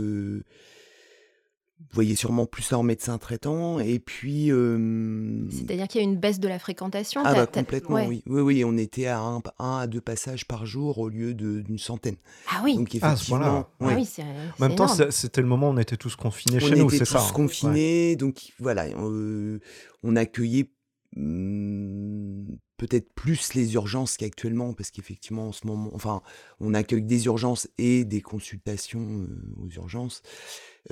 [1.80, 3.78] vous voyez sûrement plus en médecin traitant.
[3.80, 7.96] Et puis euh, C'est-à-dire qu'il y a une baisse de la fréquentation ah bah complètement,
[7.96, 8.06] ouais.
[8.08, 8.22] oui.
[8.26, 11.60] oui, oui, on était à un, un à deux passages par jour au lieu de-
[11.60, 12.16] d'une centaine.
[12.50, 13.46] Ah oui, Donc Ah, à ce point-là.
[13.46, 14.04] effectivement, ah oui.
[14.04, 15.10] c'est En même temps, énorme.
[15.12, 17.20] c'était le moment où on était tous confinés on chez nous, était c'est tous ça.
[17.20, 17.26] hein.
[17.26, 17.32] Ouais.
[17.32, 19.58] confinés, donc voilà, euh,
[20.02, 20.70] on accueillait
[21.16, 26.22] hum, peut-être plus les urgences qu'actuellement, parce qu'effectivement, en ce moment, enfin,
[26.60, 30.22] on accueille des urgences et des consultations euh, aux urgences.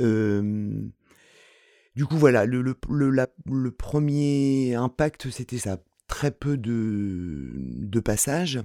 [0.00, 0.72] Euh,
[1.94, 5.78] du coup, voilà, le, le, le, la- le premier impact, c'était ça.
[6.08, 8.60] Très peu de, de passages.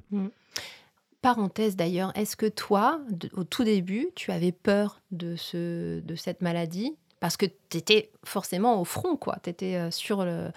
[1.21, 6.15] Parenthèse d'ailleurs, est-ce que toi, de- au tout début, tu avais peur de, ce, de
[6.15, 6.95] cette maladie?
[7.19, 9.37] Parce que tu étais forcément au front, quoi.
[9.43, 10.49] Tu étais sur le,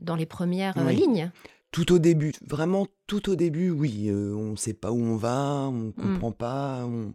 [0.00, 0.96] dans les premières euh, Oui.
[0.96, 1.30] lignes.
[1.70, 5.16] Tout au début, vraiment tout au début, oui, euh, on ne sait pas où on
[5.16, 7.12] va, on comprend pas, on,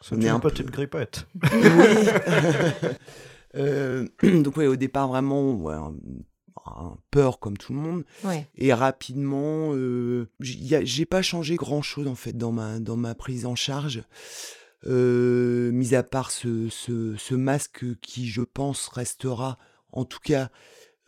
[0.00, 1.26] C'est une un peu- petite grippette.
[1.52, 2.88] Oui.
[3.56, 5.94] Euh, donc ouais, au départ vraiment ouais, un-
[6.66, 8.46] un peur comme tout le monde Ouais.
[8.56, 13.46] et rapidement euh, j'ai pas changé grand chose en fait dans ma dans ma prise
[13.46, 14.04] en charge
[14.86, 19.58] euh, mis à part ce, ce, ce masque qui je pense restera
[19.90, 20.48] en tout cas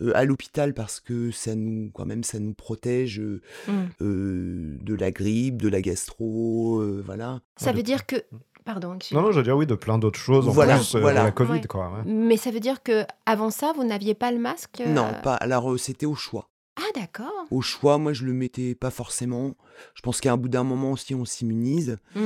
[0.00, 3.72] euh, à l'hôpital parce que ça nous quand même ça nous protège euh, Mm.
[4.00, 8.16] euh, de la grippe de la gastro euh, voilà Ça de- veut dire que.
[8.64, 9.22] Pardon, Non, excuse-moi.
[9.24, 11.20] non, je veux dire oui, de plein d'autres choses en Voilà, plus euh, voilà.
[11.20, 11.66] de la Covid, Ouais.
[11.68, 11.88] quoi.
[11.90, 12.02] ouais.
[12.12, 15.34] Mais ça veut dire que avant ça, vous n'aviez pas le masque euh, non pas
[15.34, 17.32] alors euh, c'était au choix Ah, d'accord.
[17.50, 19.54] au choix, moi je le mettais pas forcément.
[19.94, 21.98] Je pense qu'à un bout d'un moment aussi on s'immunise.
[22.14, 22.20] Mm.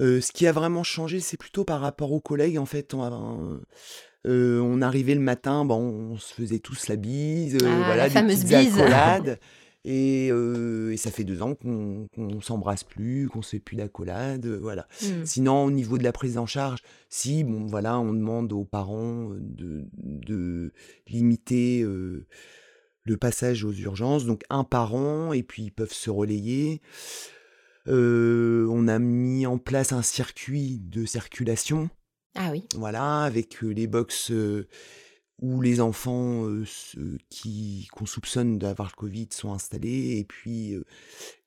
[0.00, 2.58] Euh, ce qui a vraiment changé, c'est plutôt par rapport aux collègues.
[2.58, 3.60] En fait, on,
[4.26, 8.08] euh, arrivait le matin, bon, on se faisait tous la bise, euh, Ah, voilà, la
[8.08, 8.78] des fameuse petites bise.
[8.80, 9.38] accolades.
[9.86, 13.76] Et, euh, et ça fait deux ans qu'on qu'on s'embrasse plus, qu'on se fait plus
[13.76, 14.88] d'accolades, euh, voilà.
[15.02, 15.24] Mm.
[15.26, 19.28] Sinon, au niveau de la prise en charge, si, bon, voilà, on demande aux parents
[19.38, 20.72] de, de
[21.06, 22.26] limiter euh,
[23.04, 26.80] le passage aux urgences, donc un par an, et puis ils peuvent se relayer.
[27.86, 31.90] Euh, on a mis en place un circuit de circulation,
[32.34, 32.64] Ah oui.
[32.76, 34.66] voilà, avec euh, les box euh,
[35.42, 40.74] où les enfants euh, ceux qui qu'on soupçonne d'avoir le Covid sont installés, et puis
[40.74, 40.84] euh,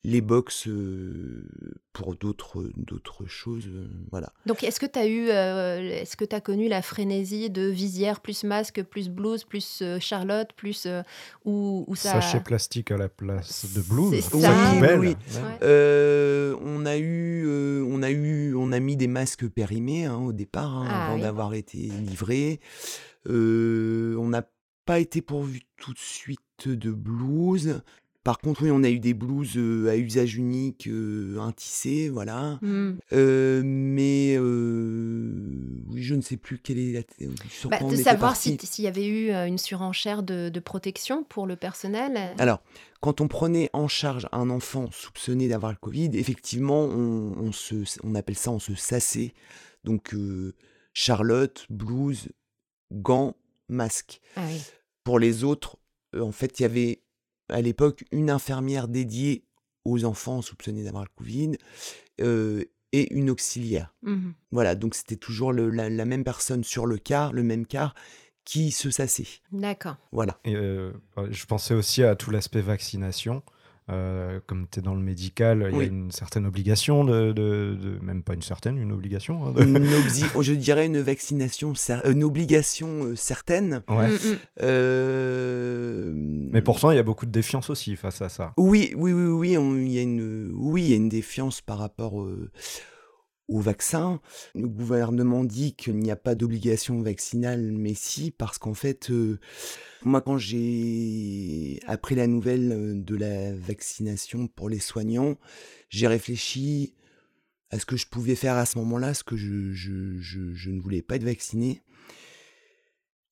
[0.04, 1.46] les box euh,
[1.94, 4.34] pour d'autres d'autres choses, euh, voilà.
[4.46, 7.64] Donc, est-ce que tu as eu, euh, est-ce que tu as connu la frénésie de
[7.64, 11.02] visière plus masque plus blouse plus euh, Charlotte plus euh,
[11.46, 14.20] ou, ou ça Sachet plastique à la place de blouse.
[14.20, 15.00] Ça, poubelle.
[15.00, 15.58] Oui, Ouais.
[15.64, 20.18] Euh, on a eu, euh, on a eu, on a mis des masques périmés hein,
[20.18, 21.22] au départ hein, Ah avant oui.
[21.22, 22.60] d'avoir été livrés.
[23.28, 24.48] Euh, on n'a
[24.86, 27.82] pas été pourvu tout de suite de blouse
[28.24, 32.10] par contre, oui, on a eu des blouses euh, à usage unique, euh, un tissé,
[32.10, 32.60] voilà.
[33.14, 37.02] Euh, mais euh, oui, je ne sais plus quelle est la.
[37.50, 41.24] Sur Bah, de savoir si- s'il y avait eu euh, une surenchère de, de protection
[41.24, 42.36] pour le personnel.
[42.38, 42.62] Alors,
[43.00, 47.76] quand on prenait en charge un enfant soupçonné d'avoir le Covid, effectivement, on, on se,
[48.04, 49.34] on appelle ça, on se sassait.
[49.84, 50.54] Donc, euh,
[50.94, 52.28] Charlotte, blouse,
[52.92, 53.36] gants,
[53.70, 54.22] masque.
[54.36, 54.62] Ah oui.
[55.04, 55.78] Pour les autres,
[56.16, 57.02] euh, en fait, il y avait
[57.50, 59.46] à l'époque une infirmière dédiée
[59.86, 61.52] aux enfants soupçonnés d'avoir le Covid
[62.22, 63.94] euh, et une auxiliaire.
[64.02, 64.34] Mhm.
[64.52, 67.94] Voilà, donc c'était toujours le- la, la même personne sur le quart, le même quart,
[68.44, 69.28] qui se sassait.
[69.52, 69.98] D'accord.
[70.12, 70.40] Voilà.
[70.46, 70.92] Et, euh,
[71.30, 73.44] je pensais aussi à tout l'aspect vaccination.
[73.90, 77.78] Euh, comme tu es dans le médical, il y a une certaine obligation, de, de-
[77.82, 79.46] de- même pas une certaine, une obligation.
[79.48, 81.72] hein, de- Une obsi- je dirais une vaccination,
[82.06, 83.82] une obligation euh, certaine.
[83.90, 84.10] Ouais.
[84.10, 84.38] Mm, mm.
[84.62, 86.12] Euh,
[86.52, 88.54] Mais pourtant, il y a beaucoup de défiance aussi face à ça.
[88.58, 91.78] Oui, oui, oui, oui, il y a une, oui, il y a une défiance par
[91.78, 92.50] rapport euh,
[93.48, 94.20] au vaccin.
[94.56, 99.40] Le gouvernement dit qu'il n'y a pas d'obligation vaccinale, mais si, parce qu'en fait, euh,
[100.04, 105.38] moi, quand j'ai appris la nouvelle euh, de la vaccination pour les soignants,
[105.90, 106.94] j'ai réfléchi
[107.70, 110.70] à ce que je pouvais faire à ce moment-là, ce que je, je, je, je
[110.70, 111.82] ne voulais pas être vacciné.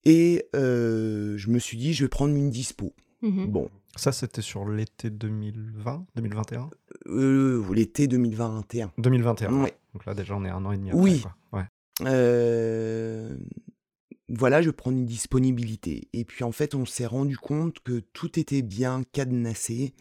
[0.03, 2.93] Et euh, je me suis dit, je vais prendre une dispo.
[3.21, 3.47] Mhm.
[3.47, 6.69] Bon, Ça, c'était sur l'été 2020, 2021
[7.07, 8.91] euh, l'été 2021.
[8.97, 9.63] 2021.
[9.63, 9.73] Ouais.
[9.95, 11.01] Donc là, déjà, on est un an et demi après.
[11.01, 11.21] Oui.
[11.21, 11.35] quoi.
[11.53, 11.65] Ouais.
[12.01, 13.35] Euh,
[14.27, 16.09] voilà, je prends une disponibilité.
[16.11, 19.93] Et puis en fait, on s'est rendu compte que tout était bien cadenassé.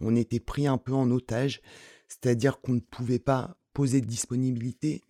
[0.00, 1.60] On était pris un peu en otage.
[2.08, 5.02] C'est-à-dire qu'on ne pouvait pas poser de disponibilité.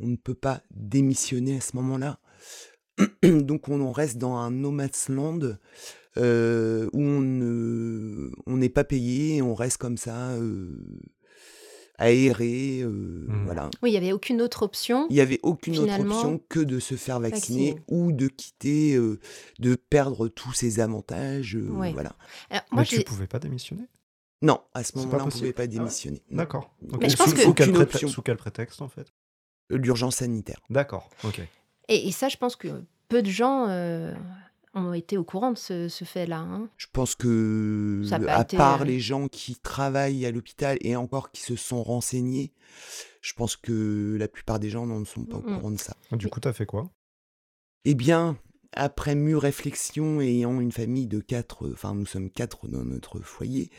[0.00, 2.18] On ne peut pas démissionner à ce moment-là.
[3.22, 5.38] Donc on en reste dans un no man's land
[6.16, 10.76] euh, où on ne- on n'est pas payé et on reste comme ça euh,
[11.98, 12.80] aéré.
[12.82, 12.88] euh,
[13.28, 13.44] Mhm.
[13.44, 13.70] Voilà.
[13.82, 15.06] Oui, il n'y avait aucune autre option.
[15.10, 17.84] Il n'y avait aucune Finalement, autre option que de se faire vacciner vacciner.
[17.88, 19.18] ou de quitter, euh,
[19.58, 21.56] de perdre tous ses avantages.
[21.56, 21.92] euh, Ouais.
[21.92, 22.14] voilà.
[22.50, 23.84] Alors, moi, Mais tu j'ai- pouvais pas démissionner?
[24.42, 25.68] Non, à ce moment-là, on ne pouvait pas Ah ouais.
[25.68, 26.22] démissionner.
[26.30, 26.38] Non.
[26.38, 26.74] D'accord.
[26.92, 27.00] Ok.
[27.00, 29.12] Mais je sous, pense que- sous sous quel prétexte, en fait?
[29.72, 30.60] Euh, L'urgence sanitaire.
[30.68, 31.40] D'accord, ok.
[31.88, 32.68] et, et ça, je pense que
[33.08, 34.12] peu de gens euh,
[34.74, 36.38] ont été au courant de ce, ce fait-là.
[36.38, 36.68] hein.
[36.76, 41.30] Je pense que, à été, part euh, les gens qui travaillent à l'hôpital et encore
[41.30, 42.52] qui se sont renseignés,
[43.20, 45.96] je pense que la plupart des gens n'en sont pas au courant de ça.
[46.12, 46.90] Du coup, t'as fait quoi?
[47.84, 48.36] Eh bien,
[48.72, 53.20] après mûre réflexion et ayant une famille de quatre, enfin nous sommes quatre dans notre
[53.20, 53.70] foyer,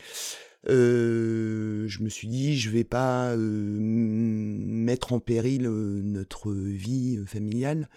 [0.68, 7.18] euh, je me suis dit je vais pas euh, mettre en péril euh, notre vie
[7.26, 7.88] familiale.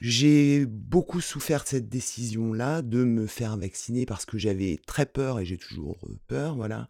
[0.00, 5.40] J'ai beaucoup souffert de cette décision-là de me faire vacciner parce que j'avais très peur
[5.40, 6.88] et j'ai toujours peur, voilà.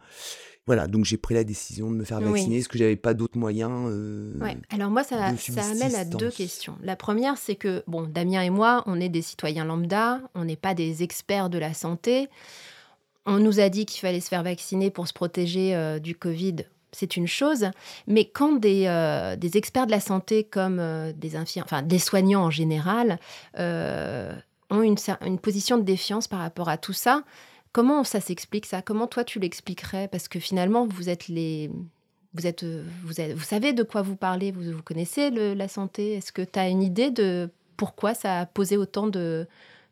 [0.67, 2.25] Voilà, donc j'ai pris la décision de me faire Oui.
[2.25, 3.91] vacciner parce que j'avais pas d'autres moyens.
[4.39, 4.55] Ouais.
[4.69, 6.77] Alors moi, ça, ça amène à deux questions.
[6.83, 10.55] La première, c'est que, bon, Damien et moi, on est des citoyens lambda, on n'est
[10.55, 12.29] pas des experts de la santé.
[13.29, 16.55] On nous a dit qu'il fallait se faire vacciner pour se protéger euh, du Covid.
[16.91, 17.67] C'est une chose,
[18.07, 21.99] mais quand des, euh, des experts de la santé comme euh, des infirmiers, enfin des
[21.99, 23.19] soignants en général,
[23.55, 27.23] ont une, position de défiance par rapport à tout ça,
[27.71, 28.81] comment ça s'explique ça?
[28.81, 30.07] Comment toi tu l'expliquerais?
[30.07, 31.69] Parce que finalement, vous êtes les,
[32.33, 32.65] vous, êtes,
[33.03, 36.13] vous, êtes- vous savez de quoi vous parlez, vous, vous connaissez le- la santé.
[36.13, 39.47] Est-ce que tu as une idée de pourquoi ça a posé autant de,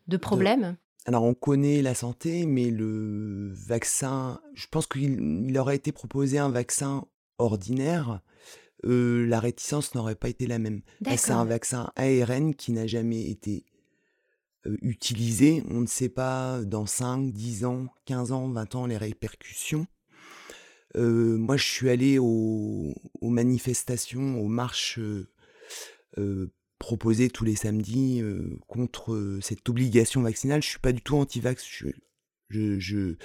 [0.07, 0.75] de problèmes?
[1.07, 6.37] Alors, on connaît la santé, mais le vaccin, je pense qu'il il aurait été proposé
[6.37, 7.05] un vaccin
[7.37, 8.21] ordinaire,
[8.85, 10.81] euh, la réticence n'aurait pas été la même.
[11.17, 13.65] C'est un vaccin ARN qui n'a jamais été
[14.65, 15.63] euh, utilisé.
[15.69, 19.87] On ne sait pas dans 5, 10 ans, 15 ans, 20 ans les répercussions.
[20.97, 24.99] Euh, moi, je suis allé au- aux manifestations, aux marches
[26.79, 30.61] proposées tous les samedis euh, contre euh, cette obligation vaccinale.
[30.63, 31.63] Je suis pas du tout anti-vax.
[31.69, 31.87] Je,
[32.49, 33.15] je, je,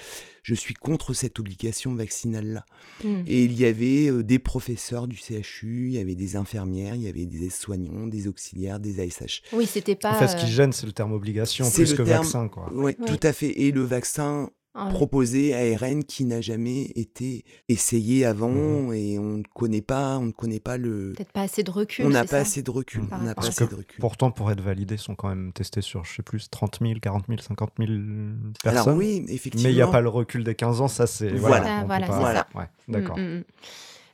[0.41, 2.65] je suis contre cette obligation vaccinale-là.
[3.05, 3.21] Hmm.
[3.25, 7.03] Et il y avait euh, des professeurs du CHU, il y avait des infirmières, il
[7.03, 9.41] y avait des aides-soignants, des auxiliaires, des ASH.
[9.53, 10.11] Oui, c'était pas.
[10.11, 12.73] En fait, ce qui gêne, c'est le terme obligation plus le que terme- vaccin, quoi.
[12.73, 13.05] Ouais, Oui.
[13.07, 13.61] tout à fait.
[13.61, 18.93] Et le vaccin un- proposé ARN qui n'a jamais été essayé avant Mhm.
[18.93, 21.13] et on ne connaît pas, on ne connaît pas le.
[21.15, 22.05] Peut-être pas assez de recul.
[22.05, 23.03] On n'a pas ça assez de recul.
[23.11, 23.99] On n'a pas Parce assez que de recul.
[23.99, 27.25] Pourtant, pour être validés, sont quand même testés sur, je sais plus, 30 000, 40
[27.27, 27.91] 000, 50 000
[28.63, 28.81] personnes.
[28.89, 29.63] Alors oui, effectivement.
[29.67, 31.29] Mais il n'y a pas le recul des 15 ans, ça c'est.
[31.29, 31.79] Voilà.
[31.81, 32.47] Ah, voilà, pas- c'est Voilà.
[32.55, 33.17] Ouais, d'accord.
[33.17, 33.43] Mm, mm, mm.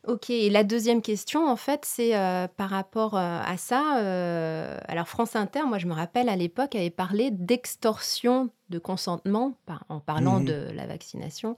[0.08, 4.00] Ok, et la deuxième question, en fait, c'est euh, par rapport euh, à ça.
[4.00, 9.54] euh, alors, France Inter, moi, je me rappelle à l'époque, avait parlé d'extorsion de consentement
[9.66, 10.46] par- en parlant Mhm.
[10.46, 11.58] de la vaccination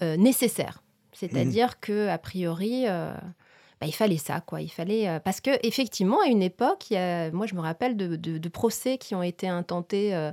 [0.00, 0.82] nécessaire.
[1.12, 4.60] C'est-à-dire que a priori, bah, il fallait ça, quoi.
[4.60, 7.60] Il fallait euh, parce que effectivement, à une époque, il y a- moi, je me
[7.60, 10.14] rappelle de, de- de procès qui ont été intentés.
[10.14, 10.30] euh,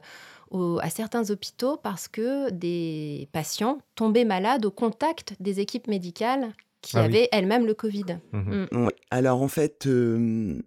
[0.50, 6.54] au- à certains hôpitaux parce que des patients tombaient malades au contact des équipes médicales
[6.90, 7.06] qui Ah oui.
[7.08, 8.20] avaient elles-mêmes le Covid.
[8.34, 8.68] Mhm.
[8.74, 8.96] Ouais.
[9.12, 10.62] Alors en fait, euh,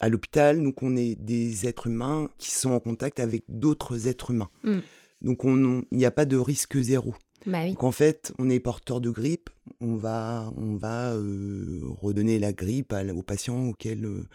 [0.00, 4.30] à l'hôpital, donc on est des êtres humains qui sont en contact avec d'autres êtres
[4.30, 4.50] humains.
[4.64, 4.78] Mm.
[5.22, 7.14] Donc on- on- il n'y a pas de risque zéro.
[7.46, 7.70] Bah oui.
[7.70, 12.52] Donc en fait, on est porteur de grippe, on va, on va euh, redonner la
[12.52, 14.26] grippe à- aux patients auxquels euh,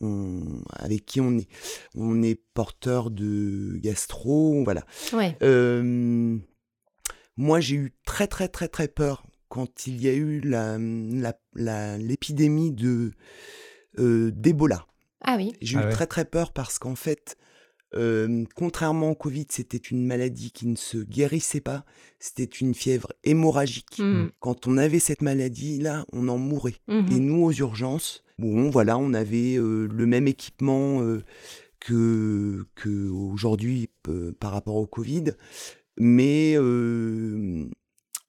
[0.00, 1.48] on, avec qui on est.
[1.94, 4.84] On est porteur de gastro, voilà.
[5.12, 5.36] Ouais.
[5.42, 6.36] Euh,
[7.36, 11.38] moi, j'ai eu très très très très peur quand il y a eu la, la-
[11.54, 13.12] la- l'épidémie de
[14.00, 14.84] euh, d'Ebola.
[15.20, 15.52] Ah oui.
[15.60, 15.92] J'ai Ah eu ouais.
[15.92, 17.36] très très peur parce qu'en fait,
[17.94, 21.84] euh, contrairement au Covid, c'était une maladie qui ne se guérissait pas.
[22.18, 24.00] C'était une fièvre hémorragique.
[24.00, 24.30] Mhm.
[24.40, 26.80] Quand on avait cette maladie-là, on en mourait.
[26.88, 27.06] Mhm.
[27.12, 31.22] Et nous, aux urgences, bon, voilà, on avait euh, le même équipement euh,
[31.78, 33.88] que, que aujourd'hui
[34.40, 35.26] par rapport au Covid,
[35.96, 37.68] mais euh,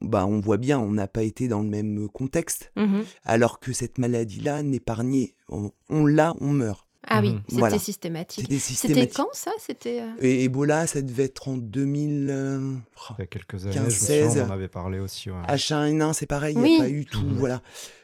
[0.01, 3.03] bah, on voit bien, on n'a pas été dans le même contexte, Mhm.
[3.23, 6.85] alors que cette maladie-là n'épargnait, on, on l'a, on meurt.
[7.07, 7.41] Ah oui, Mhm.
[7.47, 7.77] c'était Voilà.
[7.79, 8.51] systématique.
[8.59, 9.51] C'était quand ça?
[9.59, 10.01] C'était.
[10.01, 12.29] euh, Et Ebola, ça devait être en 2000.
[12.31, 12.73] euh,
[13.09, 14.41] oh, Il y a quelques années, 15, je me souviens, 16.
[14.41, 15.29] on en avait parlé aussi.
[15.29, 15.37] ouais.
[15.47, 16.69] H1N1, c'est pareil, il Oui.
[16.71, 17.61] n'y a pas eu tout, voilà.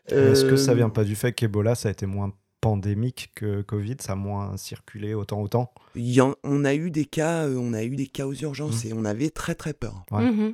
[0.07, 3.63] Est-ce que ça Euh, vient pas du fait qu'Ebola, ça a été moins pandémique que
[3.63, 5.73] Covid, ça a moins circulé autant autant?
[5.95, 8.33] Il y en- on a eu des cas, euh, on a eu des cas aux
[8.35, 10.03] urgences et on avait très très peur.
[10.11, 10.53] Ouais.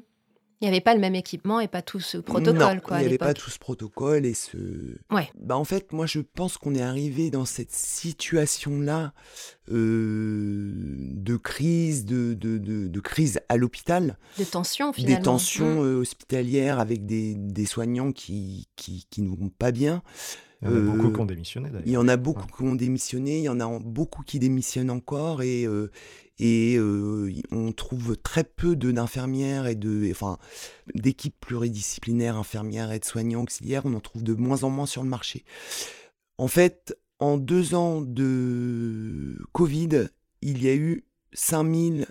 [0.60, 2.98] Il n'y avait pas le même équipement et pas tout ce protocole, non, quoi.
[2.98, 4.58] il n'y avait pas tout ce protocole et ce.
[5.12, 5.30] Ouais.
[5.40, 9.14] Bah en fait, moi je pense qu'on est arrivé dans cette situation-là
[9.72, 10.72] euh,
[11.14, 15.18] de crise, de, de, de, de crise à l'hôpital, De tension, finalement.
[15.18, 15.86] des tensions Mhm.
[15.86, 20.02] euh, hospitalières avec des, des soignants qui, qui, qui ne vont pas bien.
[20.62, 21.88] Il y en a Euh, beaucoup qui ont démissionné d'ailleurs.
[21.88, 24.90] Il y en a beaucoup qui ont démissionné, il y en a beaucoup qui démissionnent
[24.90, 25.92] encore et, euh,
[26.40, 30.38] et euh, on trouve très peu d'infirmières et de, enfin,
[30.96, 35.46] d'équipes pluridisciplinaires, infirmières, aides-soignants, auxiliaires, on en trouve de moins en moins sur le marché.
[36.38, 40.10] En fait, en deux ans de Covid,
[40.42, 42.08] il y a eu 5000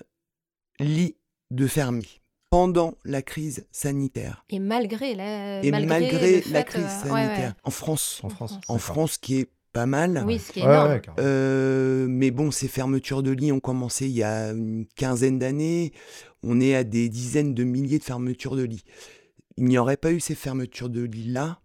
[0.80, 1.16] lits
[1.50, 2.20] de fermés
[2.56, 4.44] pendant la crise sanitaire.
[4.48, 7.48] Et malgré la, Et malgré, le fait, la crise euh, sanitaire.
[7.50, 7.54] ouais.
[7.64, 8.58] En France, En France.
[8.68, 8.78] en.
[8.78, 10.24] France qui est pas mal.
[10.26, 10.90] Oui, ce qui est Ouais, énorme.
[10.92, 11.28] ouais, carrément.
[11.28, 15.92] Euh, mais bon, ces fermetures de lits ont commencé il y a une quinzaine d'années.
[16.42, 18.84] On est à des dizaines de milliers de fermetures de lits.
[19.58, 21.60] Il n'y aurait pas eu ces fermetures de lits-là.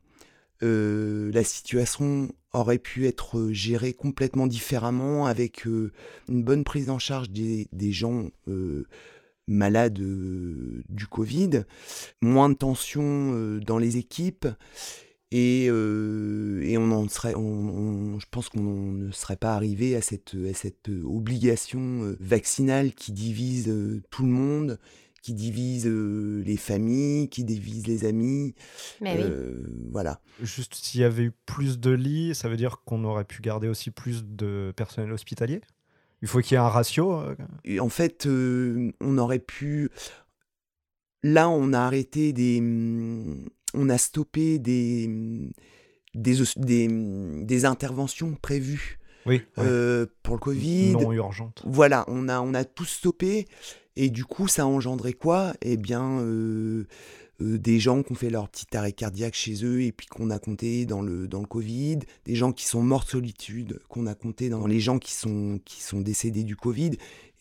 [0.61, 5.93] euh, la situation aurait pu être gérée complètement différemment avec euh,
[6.27, 8.29] une bonne prise en charge des, des gens
[9.51, 11.63] malades euh, du Covid,
[12.21, 13.01] moins de tension
[13.35, 14.47] euh, dans les équipes
[15.33, 18.61] et, euh, et on en serait, on, on- je pense qu'on
[18.91, 23.73] ne serait pas arrivé à cette, à cette obligation vaccinale qui divise
[24.09, 24.77] tout le monde,
[25.21, 28.55] qui divise les familles, qui divise les amis.
[28.99, 29.31] Mais oui.
[29.91, 30.19] Voilà.
[30.41, 33.67] Juste s'il y avait eu plus de lits, ça veut dire qu'on aurait pu garder
[33.69, 35.61] aussi plus de personnel hospitalier?
[36.21, 39.89] Il faut qu'il y ait un ratio euh, Et en fait, euh, on aurait pu.
[41.23, 42.59] Là, on a arrêté des.
[42.59, 45.05] hum, On a stoppé des.
[45.07, 45.51] hum,
[46.13, 46.87] Des, os- des,
[47.43, 49.63] des interventions prévues Oui, ouais.
[49.65, 50.91] euh, pour le Covid.
[50.91, 51.63] non urgente.
[51.65, 53.47] Voilà, on a, on a tout stoppé.
[53.95, 55.53] Et du coup, ça a engendré quoi?
[55.61, 56.85] Eh bien, euh,
[57.41, 60.39] des gens qui ont fait leur petit arrêt cardiaque chez eux et puis qu'on a
[60.39, 61.99] compté dans le, dans Covid.
[62.25, 65.59] Des gens qui sont morts de solitude, qu'on a compté dans les gens qui sont
[66.01, 66.91] décédés du Covid.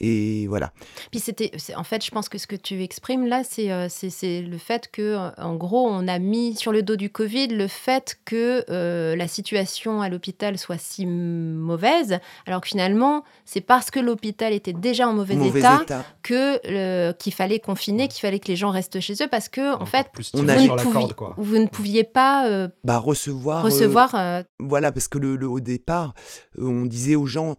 [0.03, 0.73] Et voilà.
[1.11, 4.09] Puis c'était, en fait, je pense que ce que tu exprimes là, c'est euh, c'est-
[4.11, 7.49] c'est le fait que, euh, en gros, on a mis sur le dos du Covid
[7.49, 13.61] le fait que euh, la situation à l'hôpital soit si mauvaise, alors que finalement, c'est
[13.61, 16.05] parce que l'hôpital était déjà en mauvais, Mauvais état, état.
[16.23, 19.75] que euh, qu'il fallait confiner, qu'il fallait que les gens restent chez eux, parce que
[19.75, 21.35] en fait, plus on vous, sur ne la pouviez, corde, quoi.
[21.37, 23.59] vous ne pouviez pas euh, Bah, recevoir.
[23.61, 24.15] euh, recevoir.
[24.15, 26.15] euh, Voilà, parce que le, le- au départ,
[26.59, 27.57] euh, on disait aux gens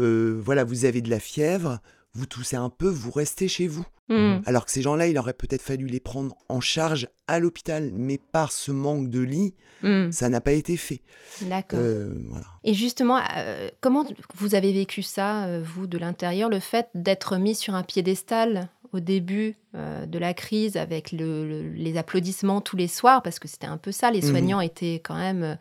[0.00, 1.80] euh, voilà, vous avez de la fièvre,
[2.14, 3.86] vous toussez un peu, vous restez chez vous.
[4.08, 4.40] hmm.
[4.46, 8.18] Alors que ces gens-là, il aurait peut-être fallu les prendre en charge à l'hôpital, mais
[8.18, 11.00] par ce manque de lits, Hmm, ça n'a pas été fait.
[11.42, 11.78] D'accord.
[11.82, 12.46] Euh, voilà.
[12.64, 17.54] Et justement, euh, comment vous avez vécu ça, vous, de l'intérieur, le fait d'être mis
[17.54, 23.22] sur un piédestal au début euh, de la crise avec les applaudissements tous les soirs,
[23.22, 25.58] parce que c'était un peu ça, les mmh soignants étaient quand même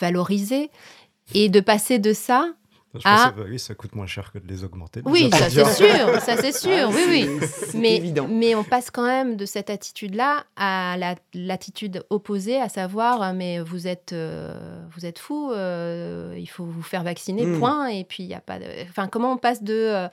[0.00, 0.70] valorisés.
[1.34, 2.52] Et de passer de ça
[3.04, 3.32] ah.
[3.48, 5.00] oui, ça coûte moins cher que de les augmenter.
[5.06, 7.40] oui, ça c'est sûr, ça c'est sûr, oui, oui.
[7.74, 8.28] Mais, évident.
[8.28, 10.96] mais on passe quand même de cette attitude-là à
[11.34, 16.64] l'attitude opposée, à savoir, euh, mais vous êtes, euh, vous êtes fou, euh, il faut
[16.64, 17.58] vous faire vacciner, hmm.
[17.58, 17.86] point.
[17.88, 20.08] Et puis il y a pas de, enfin, comment on passe de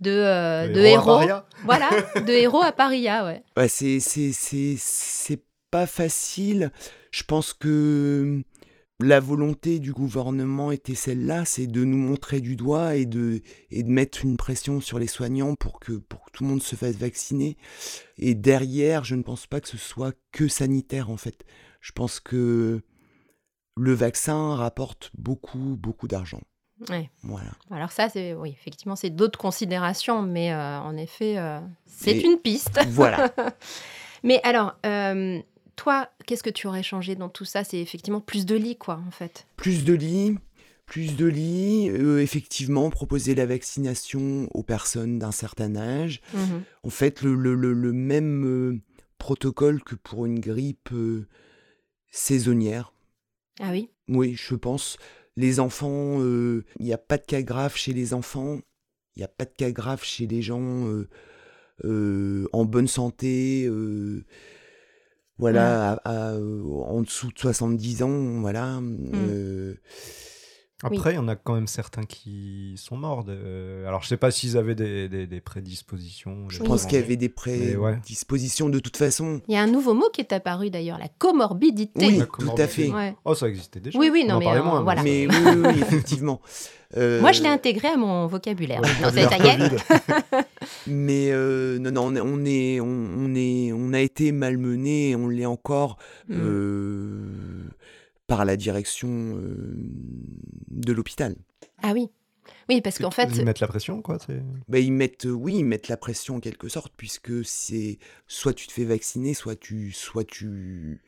[0.00, 1.20] de, de héros,
[1.64, 3.42] voilà, de héros à paria, ouais.
[3.56, 6.70] ouais c'est c'est pas facile.
[7.10, 8.42] Je pense que
[9.00, 13.82] la volonté du gouvernement était celle-là, c'est de nous montrer du doigt et de, et
[13.82, 16.76] de mettre une pression sur les soignants pour que, pour que tout le monde se
[16.76, 17.56] fasse vacciner.
[18.18, 21.44] Et derrière, je ne pense pas que ce soit que sanitaire en fait.
[21.80, 22.82] Je pense que
[23.76, 26.40] le vaccin rapporte beaucoup, beaucoup d'argent.
[27.22, 27.50] Voilà.
[27.70, 32.38] Alors ça, c'est oui, effectivement, c'est d'autres considérations, mais euh, en effet, euh, c'est une
[32.38, 32.80] piste.
[32.88, 33.30] Voilà.
[34.24, 35.40] mais alors, euh,
[35.80, 37.64] toi, qu'est-ce que tu aurais changé dans tout ça?
[37.64, 39.46] C'est effectivement plus de lits, quoi, en fait.
[39.56, 40.36] Plus de lits,
[40.84, 46.20] plus de lits, euh, effectivement, proposer la vaccination aux personnes d'un certain âge.
[46.34, 46.64] Mhm.
[46.82, 48.78] En fait, le, même euh,
[49.16, 51.26] protocole que pour une grippe euh,
[52.10, 52.92] saisonnière.
[53.58, 53.88] Ah oui?
[54.06, 54.98] Oui, je pense.
[55.38, 58.60] Les enfants, il n'y a pas de cas grave chez les enfants,
[59.16, 60.84] il n'y a pas de cas grave chez les gens
[61.82, 63.66] en bonne santé
[65.40, 68.80] voilà, euh, en dessous de 70 ans, voilà.
[68.80, 69.74] Mmh.
[70.84, 73.24] Euh, après, il y en a quand même certains qui sont morts.
[73.86, 76.48] Alors, je sais pas s'ils avaient des, prédispositions.
[76.48, 79.40] Je pense qu'il y avait des prédispositions de toute façon.
[79.48, 82.06] Il y a un nouveau mot qui est apparu d'ailleurs, la comorbidité.
[82.06, 82.90] Oui, tout à fait.
[83.24, 83.98] Oh, ça existait déjà.
[83.98, 85.02] Oui, oui, non, mais, euh, moins, voilà.
[85.02, 85.34] mais oui,
[85.80, 86.40] effectivement.
[86.96, 88.80] Euh, Moi, je l'ai intégré à mon vocabulaire.
[88.80, 89.28] non, ça
[90.88, 95.98] mais euh, non, non, on est, on, est, on a été malmené, on l'est encore.
[96.28, 97.68] Mm
[98.30, 99.74] par la direction euh,
[100.70, 101.34] de l'hôpital.
[101.82, 102.10] Ah oui.
[102.68, 103.28] Oui, parce qu'en fait.
[103.34, 104.18] Ils mettent la pression, quoi.
[104.68, 108.52] Bah, ils mettent, euh, oui, ils mettent la pression en quelque sorte, puisque c'est soit
[108.54, 111.02] tu te fais vacciner, soit tu, soit tu,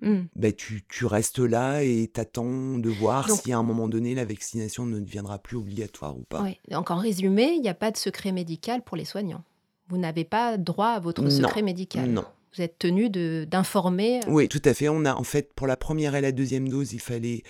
[0.00, 4.24] bah, tu, tu, restes là et t'attends de voir si à un moment donné la
[4.24, 6.42] vaccination ne deviendra plus obligatoire ou pas.
[6.70, 9.44] Donc en résumé, il n'y a pas de secret médical pour les soignants.
[9.88, 12.08] Vous n'avez pas droit à votre secret médical.
[12.08, 12.24] Non
[12.54, 13.10] vous êtes tenu
[13.46, 14.20] d'informer.
[14.26, 14.88] Oui, tout à fait.
[14.88, 17.42] On a en fait pour la première et la deuxième dose, il fallait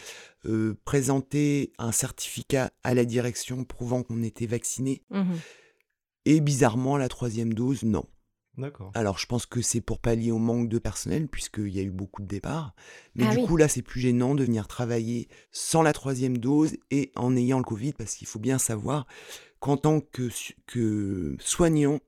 [0.47, 5.03] euh, présenter un certificat à la direction prouvant qu'on était vacciné.
[5.11, 5.35] Mmh
[6.27, 8.05] et bizarrement, la troisième dose, non.
[8.59, 8.91] D'accord.
[8.95, 11.91] Alors je pense que c'est pour pallier au manque de personnel puisqu'il y a eu
[11.91, 12.75] beaucoup de départs.
[13.15, 16.77] Mais ah du coup là c'est plus gênant de venir travailler sans la troisième dose
[16.91, 19.07] et en ayant le Covid parce qu'il faut bien savoir
[19.61, 20.29] qu'en tant que,
[20.67, 22.01] que soignant,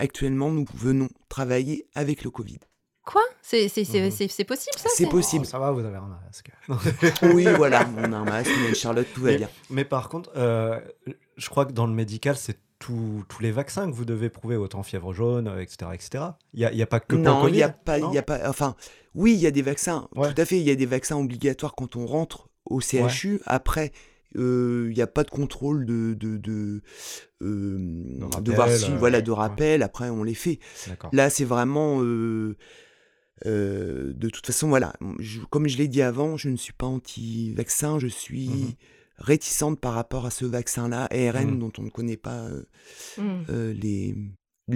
[0.00, 2.58] actuellement, nous venons travailler avec le Covid.
[3.04, 3.22] Quoi?
[3.42, 3.68] C'est
[4.44, 4.88] possible ça?
[4.94, 5.46] C'est possible.
[5.46, 6.50] ça va, vous avez un masque.
[7.34, 9.48] oui, voilà, on a un masque, mais Charlotte, tout va mais, bien.
[9.68, 10.78] Mais par contre, euh,
[11.36, 14.82] je crois que dans le médical, c'est tous les vaccins que vous devez prouver, autant
[14.82, 15.90] fièvre jaune, etc.
[15.92, 16.24] etc.
[16.54, 17.60] Il n'y a, a, pas que non, pour le Covid.
[17.60, 18.48] Non, il n'y a, pas, a pas.
[18.48, 18.74] Enfin,
[19.14, 20.08] oui, il y a des vaccins.
[20.14, 23.40] Tout à fait, il y a des vaccins obligatoires quand on rentre au CHU.
[23.44, 23.92] Après,
[24.34, 26.82] il euh, n'y a pas de contrôle de, de, de,
[27.42, 30.58] euh, de voir si, voilà, de rappel, après on les fait.
[31.12, 32.00] Là, c'est vraiment.
[32.02, 32.56] Euh,
[33.44, 34.92] de toute façon, voilà,
[35.48, 38.74] comme je l'ai dit avant, je ne suis pas anti-vaccin, je suis mmh
[39.22, 41.58] réticente par rapport à ce vaccin-là, ARN, mmh.
[41.58, 42.48] dont on ne connaît pas
[43.18, 43.52] mmh.
[43.74, 44.14] les,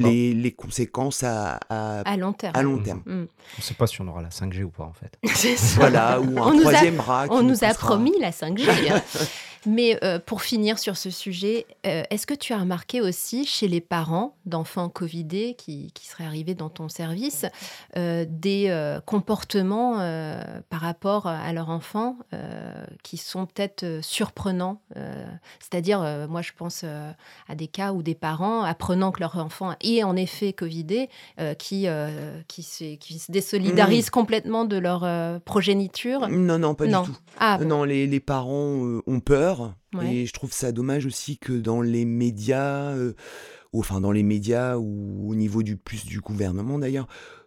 [0.01, 2.53] les, les, conséquences à, à, long terme.
[2.57, 3.03] À long terme.
[3.07, 3.27] On ne
[3.61, 5.19] sait pas si on aura la 5G ou pas, en fait.
[5.77, 7.27] voilà, ou un troisième bras.
[7.31, 9.03] On nous a promis la 5G.
[9.67, 13.69] Mais euh, pour finir sur ce sujet, euh, est-ce que tu as remarqué aussi chez
[13.69, 17.47] les parents d'enfants Covidés qui, qui, seraient arrivés dans ton service
[17.97, 18.55] euh, des
[19.07, 19.95] comportements
[20.69, 22.17] par rapport à leur enfant
[23.03, 24.81] qui sont peut-être surprenants
[25.61, 30.03] C'est-à-dire, moi je pense à des cas où des parents, apprenant que leur enfant est
[30.03, 31.09] en effet Covidé,
[31.59, 31.87] qui,
[32.49, 34.11] qui, se, qui se désolidarisent mmh.
[34.11, 36.29] complètement de leur progéniture.
[36.29, 37.17] Non, non, pas du tout.
[37.39, 41.81] Ah, Non, les, les parents ont peur et je trouve ça dommage aussi que dans
[41.81, 43.15] les médias, euh,
[43.73, 47.07] ou enfin dans les médias ou au niveau du plus du gouvernement d'ailleurs,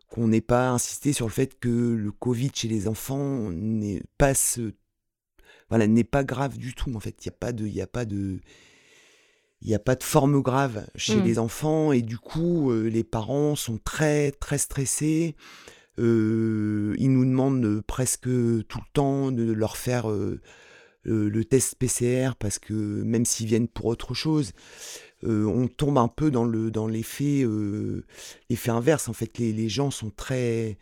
[0.10, 4.34] qu'on n'ait pas insisté sur le fait que le Covid chez les enfants n'est pas
[5.70, 7.26] voilà n'est pas grave du tout en fait.
[7.26, 8.40] Il n'y a pas de, il a pas de
[9.62, 11.24] il n'y a pas de forme grave chez mmh.
[11.24, 15.36] les enfants et du coup euh, les parents sont très très stressés.
[16.00, 20.08] Euh, ils nous demandent presque tout le temps de leur faire
[21.04, 24.52] le test PCR parce que même s'ils viennent pour autre chose,
[25.24, 28.06] euh, on tombe un peu dans le dans l'effet euh,
[28.50, 29.10] l'effet inverse.
[29.10, 30.78] En fait, les, les gens sont très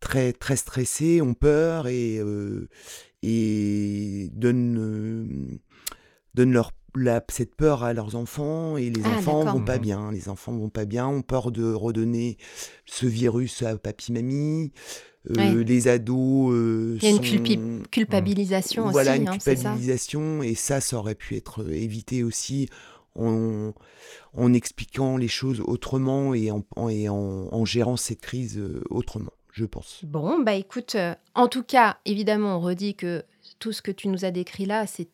[0.00, 2.68] très très stressés, ont peur et euh,
[3.22, 5.58] et donnent euh,
[6.34, 9.82] donnent leur la- cette peur à leurs enfants et les Ah, enfants vont pas Mhm.
[9.82, 10.12] bien.
[10.12, 12.36] Les enfants vont pas bien, ont peur de redonner
[12.86, 14.72] ce virus à papy mamie.
[15.30, 15.64] Euh, Ouais.
[15.64, 19.52] Les ados euh, Il y a une sont- culpabilisation voilà aussi, une hein, ça?
[19.54, 22.68] culpabilisation et ça ça aurait pu être euh, évité aussi
[23.16, 23.72] en,
[24.34, 29.32] en expliquant les choses autrement et en, en- et en, en gérant cette crise autrement
[29.52, 33.24] je pense Bon, bah écoute, euh, en tout cas, évidemment, on redit que
[33.58, 35.08] tout ce que tu nous as décrit là, c'est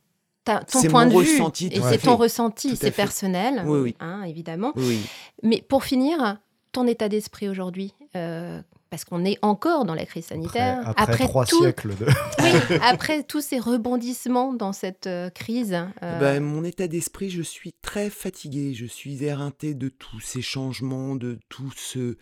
[0.44, 2.06] ta- ton C'est point mon de vue ressenti, et c'est fait.
[2.06, 3.96] ton ressenti, c'est personnel, Oui, oui.
[4.00, 4.72] hein, évidemment.
[4.76, 4.98] oui
[5.42, 6.38] Mais pour finir,
[6.72, 11.24] ton état d'esprit aujourd'hui, euh, parce qu'on est encore dans la crise Après, sanitaire, après
[11.26, 12.06] trois tout- siècles de.
[12.40, 17.40] oui, après tous ces rebondissements dans cette euh, crise, euh, Ben, mon état d'esprit, je
[17.42, 18.74] suis très fatigué.
[18.74, 22.16] Je suis éreinté de tous ces changements, de tout ce,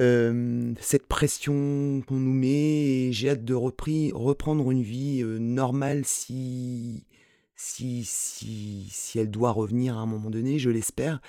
[0.00, 2.48] euh, cette pression qu'on nous met.
[3.08, 7.04] Et j'ai hâte de repris, reprendre une vie euh, normale si,
[7.56, 11.20] si, si, si elle doit revenir à un moment donné, je l'espère.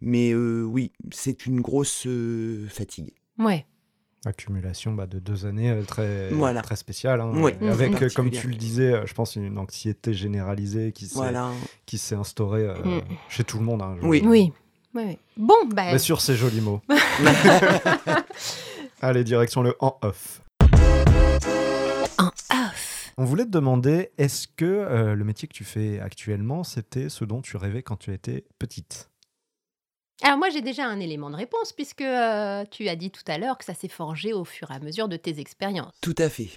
[0.00, 3.12] Mais euh, oui, c'est une grosse euh, fatigue.
[3.38, 3.66] ouais.
[4.26, 6.62] Accumulation bah, de deux années très, Voilà.
[6.62, 7.20] très spéciales.
[7.20, 7.30] hein,
[7.68, 11.50] avec, euh, comme tu le disais, je pense une anxiété généralisée qui s'est Voilà.
[11.84, 13.00] qui s'est instaurée euh, Mm.
[13.28, 13.82] chez tout le monde.
[13.82, 14.22] hein, Oui.
[14.24, 14.50] Oui.
[14.94, 15.18] Oui, oui.
[15.36, 16.80] Bon, bah, Mais sur ces jolis mots.
[19.02, 20.40] Allez, direction le en off.
[22.18, 23.12] en off.
[23.16, 27.24] On voulait te demander, est-ce que euh, le métier que tu fais actuellement, c'était ce
[27.24, 29.10] dont tu rêvais quand tu étais petite?
[30.22, 33.36] Alors moi j'ai déjà un élément de réponse puisque euh, tu as dit tout à
[33.36, 35.92] l'heure que ça s'est forgé au fur et à mesure de tes expériences.
[36.00, 36.48] Tout à fait.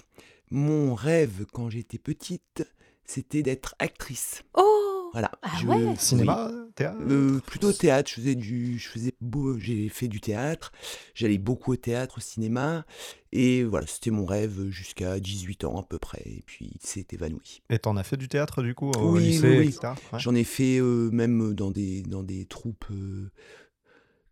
[0.50, 2.64] Mon rêve quand j'étais petite,
[3.04, 4.42] c'était d'être actrice.
[4.54, 5.30] Oh Voilà.
[5.42, 9.88] Ah Je- ouais Cinéma, théâtre Euh, plutôt théâtre, je faisais du, je faisais beau, j'ai
[9.88, 10.72] fait du théâtre,
[11.14, 12.84] j'allais beaucoup au théâtre, au cinéma,
[13.32, 17.06] et voilà, c'était mon rêve jusqu'à 18 ans à peu près, et puis il s'est
[17.12, 17.62] évanoui.
[17.70, 19.68] Et t'en as fait du théâtre du coup au Oui, lycée, oui, oui.
[19.68, 19.92] etc.
[20.12, 20.18] Ouais.
[20.18, 23.30] J'en ai fait euh, même dans des, dans des troupes euh,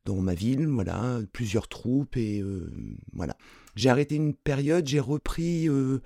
[0.05, 2.71] dans ma ville, voilà, plusieurs troupes, et euh,
[3.13, 3.37] voilà.
[3.77, 6.01] J'ai arrêté une période, j'ai repris euh,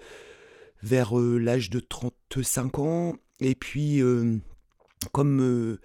[0.82, 4.38] vers euh, l'âge de 35 ans, et puis euh,
[5.12, 5.80] comme euh,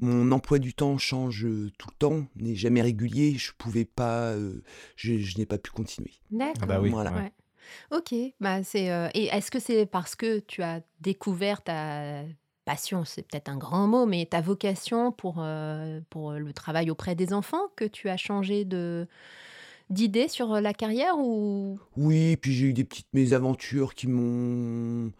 [0.00, 4.30] mon emploi du temps change euh, tout le temps, n'est jamais régulier, je pouvais pas,
[4.32, 4.62] euh,
[4.96, 6.12] je, je n'ai pas pu continuer.
[6.30, 6.54] D'accord.
[6.62, 7.12] Ah bah oui, Voilà.
[7.12, 7.20] ouais.
[7.22, 7.32] Ouais.
[7.98, 8.14] Ok.
[8.40, 8.90] Bah c'est.
[8.90, 12.22] euh, Et est-ce que c'est parce que tu as découvert ta
[12.64, 17.14] passion, c'est peut-être un grand mot, mais ta vocation pour euh, pour le travail auprès
[17.14, 19.06] des enfants que tu as changé de
[19.90, 21.78] d'idée sur la carrière ou?
[21.96, 25.12] Oui, puis j'ai eu des petites mésaventures qui m'ont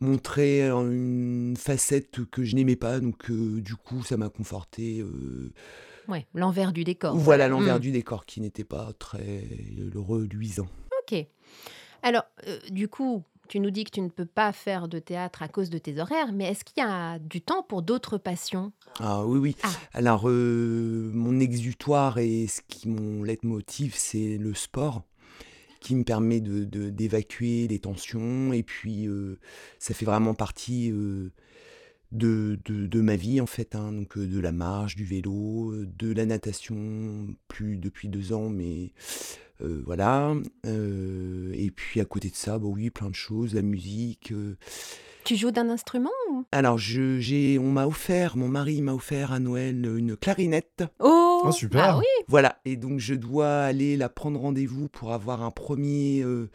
[0.00, 5.00] montré une facette que je n'aimais pas, donc euh, du coup ça m'a conforté.
[5.00, 5.52] euh,
[6.08, 7.16] ouais l'envers du décor.
[7.16, 7.80] voilà l'envers Mm.
[7.80, 9.44] du décor qui n'était pas très
[9.94, 10.66] reluisant.
[11.02, 11.26] Ok.
[12.02, 15.42] Alors, euh, du coup, tu nous dis que tu ne peux pas faire de théâtre
[15.42, 18.72] à cause de tes horaires, mais est-ce qu'il y a du temps pour d'autres passions?
[19.00, 19.56] Ah oui, oui.
[19.62, 19.70] Ah.
[19.94, 25.02] Alors, euh, mon exutoire et ce qui mon leitmotiv, c'est le sport
[25.84, 28.52] qui me permet de, de- d'évacuer les tensions.
[28.54, 29.38] Et puis, euh,
[29.78, 31.30] ça fait vraiment partie euh,
[32.10, 33.74] de, de, de ma vie, en fait.
[33.74, 33.92] hein.
[33.92, 38.92] Donc, euh, de la marche, du vélo, de la natation, plus depuis deux ans, mais
[39.60, 40.34] euh, voilà.
[40.64, 44.32] Et puis, à côté de ça, bah oui, plein de choses, la musique.
[45.24, 46.44] Tu joues d'un instrument ou?
[46.52, 50.84] Alors, je, j'ai, on m'a offert, mon mari m'a offert à Noël une clarinette.
[51.00, 51.84] Oh, Oh, super.
[51.84, 56.22] Ah oui Voilà, et donc je dois aller la prendre rendez-vous pour avoir un premier,
[56.22, 56.48] euh,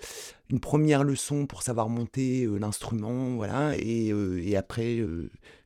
[0.50, 5.04] une première leçon pour savoir monter euh, l'instrument, voilà, et, euh, et après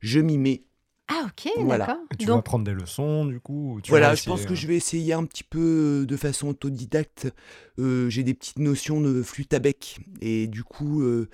[0.00, 0.64] je m'y mets.
[1.08, 1.86] Ah ok, Voilà.
[1.86, 2.02] d'accord.
[2.18, 4.76] Tu vas prendre des leçons du coup tu voilà, je pense que euh, je vais
[4.76, 7.30] essayer un petit peu euh, de façon autodidacte.
[7.78, 11.28] Euh, j'ai des petites notions de flûte à bec, et du coup, euh,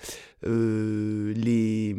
[0.47, 1.95] euh, les,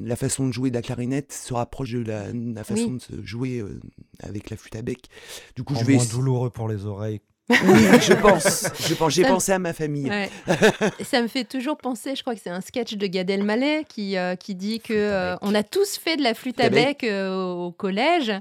[0.00, 2.94] la façon de jouer de la clarinette se rapproche de la, la façon Oui.
[2.96, 3.78] de se jouer euh,
[4.20, 5.08] avec la flûte à bec.
[5.54, 7.20] Du coup, en je vais moins douloureux pour les oreilles.
[7.50, 7.56] Oui,
[8.00, 8.66] je pense.
[8.88, 9.12] Je pense.
[9.12, 10.08] J'ai pensé à ma famille.
[10.08, 10.30] ouais.
[11.04, 14.16] ça me fait toujours penser, je crois que c'est un sketch de Gad Elmaleh qui,
[14.16, 17.34] euh, qui dit que euh, on a tous fait de la flûte à bec euh,
[17.52, 18.32] au collège.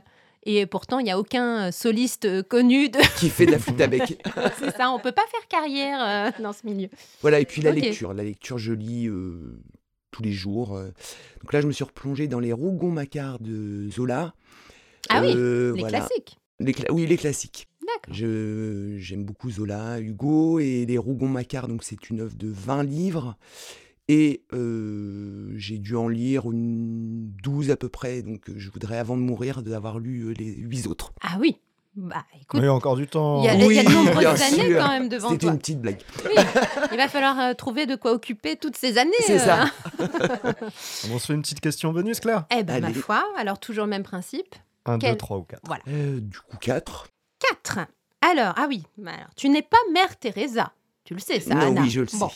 [0.43, 3.87] Et pourtant, il n'y a aucun soliste connu de qui fait de la flûte à
[3.87, 4.19] bec.
[4.59, 4.89] c'est ça.
[4.91, 6.89] On peut pas faire carrière dans ce milieu.
[7.21, 8.13] Voilà, et puis la lecture.
[8.13, 9.07] La lecture, je lis
[10.09, 10.69] tous les jours.
[11.41, 14.33] Donc là, je me suis replongé dans les Rougon-Macquart de Zola.
[15.09, 15.99] Ah oui, les voilà.
[15.99, 16.37] classiques.
[16.59, 17.67] Les cla- oui, les classiques.
[18.11, 21.67] J'aime beaucoup Zola, Hugo et les Rougon-Macquart.
[21.67, 23.35] Donc c'est une œuvre de 20 livres.
[24.07, 28.97] Et euh, j'ai dû en lire une 12 à peu près, donc euh, je voudrais
[28.97, 31.13] avant de mourir d'avoir lu euh, les huit autres.
[31.21, 31.55] Ah oui
[31.95, 33.39] Bah écoute, Il y a encore du temps.
[33.41, 34.79] il y a, il y a de Oui, nombreuses années sûr.
[34.79, 35.51] quand même devant C'était toi.
[35.53, 35.99] une petite blague.
[36.25, 36.31] Oui,
[36.91, 39.11] il va falloir euh, trouver de quoi occuper toutes ces années.
[39.21, 39.65] C'est ça.
[40.01, 40.07] euh.
[41.13, 42.95] On se fait une petite question bonus, Claire Eh ben ma Allez.
[42.99, 44.55] foi, alors toujours le même principe.
[44.87, 45.61] 1, 2, Quel- 3 ou 4.
[45.67, 45.83] Voilà.
[45.87, 47.07] Euh, du coup, 4.
[47.63, 47.79] 4.
[48.21, 50.71] Alors, ah oui, bah alors, tu n'es pas mère Teresa.
[51.03, 51.81] Tu le sais, ça, Non, Anna.
[51.81, 52.17] oui, je le sais.
[52.19, 52.29] Bon.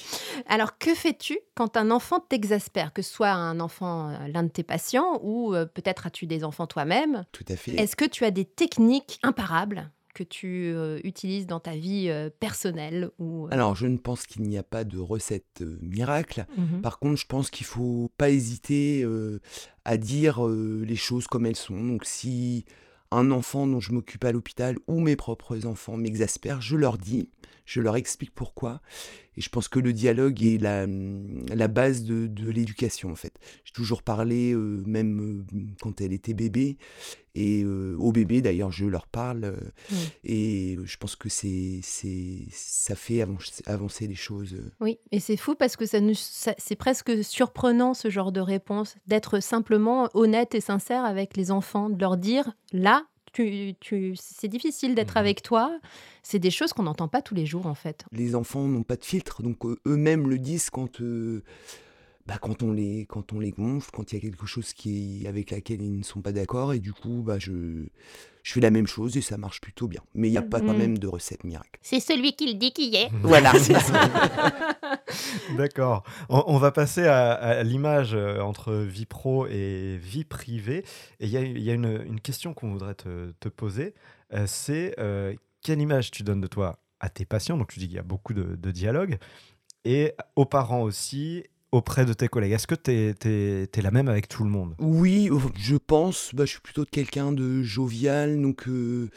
[0.47, 4.49] Alors, que fais-tu quand un enfant t'exaspère Que ce soit un enfant, euh, l'un de
[4.49, 7.25] tes patients, ou euh, peut-être as-tu des enfants toi-même?
[7.31, 7.71] Tout à fait.
[7.79, 12.29] Est-ce que tu as des techniques imparables que tu euh, utilises dans ta vie euh,
[12.39, 16.45] personnelle ou, euh, Alors, je ne pense qu'il n'y a pas de recette miracle.
[16.57, 16.81] mhm.
[16.81, 19.05] Par contre, je pense qu'il faut pas hésiter
[19.83, 21.79] à dire les choses comme elles sont.
[21.83, 22.65] Donc, si
[23.11, 27.29] un enfant dont je m'occupe à l'hôpital ou mes propres enfants m'exaspèrent, je leur dis,
[27.65, 28.81] je leur explique pourquoi.
[29.38, 33.33] Et je pense que le dialogue est la, la base de, de l'éducation, en fait.
[33.65, 36.77] J'ai toujours parlé, euh, même euh, quand elle était bébé,
[37.38, 39.43] et euh, au bébé d'ailleurs, je leur parle.
[39.43, 39.55] euh.
[40.23, 44.55] Et je pense que c'est, c'est, ça fait avancer, avancer les choses.
[44.79, 48.39] Oui, et c'est fou parce que ça nous, ça- c'est presque surprenant ce genre de
[48.39, 53.03] réponse, d'être simplement honnête et sincère avec les enfants, de leur dire là,
[53.36, 55.17] tu, tu, c'est difficile d'être Mhm.
[55.25, 55.79] avec toi.
[56.23, 58.05] C'est des choses qu'on n'entend pas tous les jours en fait.
[58.11, 61.43] les enfants n'ont pas de filtre, donc eux-mêmes le disent quand, euh,
[62.26, 65.23] bah, quand, on les, quand on les gonfle, quand il y a quelque chose qui
[65.23, 67.86] est, avec laquelle ils ne sont pas d'accord, et du coup, bah, je,
[68.43, 70.01] je fais la même chose et ça marche plutôt bien.
[70.15, 70.78] Mais il n'y a pas quand Mhm.
[70.80, 71.80] même de recette miracle.
[71.84, 73.09] C'est celui qui le dit qui est.
[73.21, 74.09] Voilà, c'est ça.
[75.57, 76.03] D'accord.
[76.30, 80.80] On, on va passer à, à l'image euh, entre vie pro et vie privée.
[81.19, 83.93] Et il y a, il y a une, une question qu'on voudrait te, te poser.
[84.34, 87.57] Euh, c'est euh, quelle image tu donnes de toi à tes patients?
[87.57, 89.17] Donc tu dis qu'il y a beaucoup de, de dialogue.
[89.84, 92.53] Et aux parents aussi, auprès de tes collègues?
[92.53, 94.76] Est-ce que tu es, la même avec tout le monde?
[94.80, 99.09] Oui, je pense, bah, je suis plutôt quelqu'un de jovial, donc euh,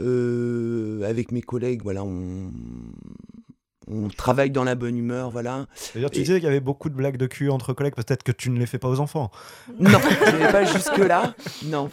[0.00, 2.50] euh, avec mes collègues, voilà, on,
[3.86, 5.66] on travaille dans la bonne humeur, voilà.
[5.94, 7.94] D'ailleurs, tu Et- disais qu'il y avait beaucoup de blagues de cul entre collègues.
[7.94, 9.30] Peut-être que tu ne les fais pas aux enfants.
[9.78, 11.34] Non, je pas jusque-là.
[11.66, 11.90] Non.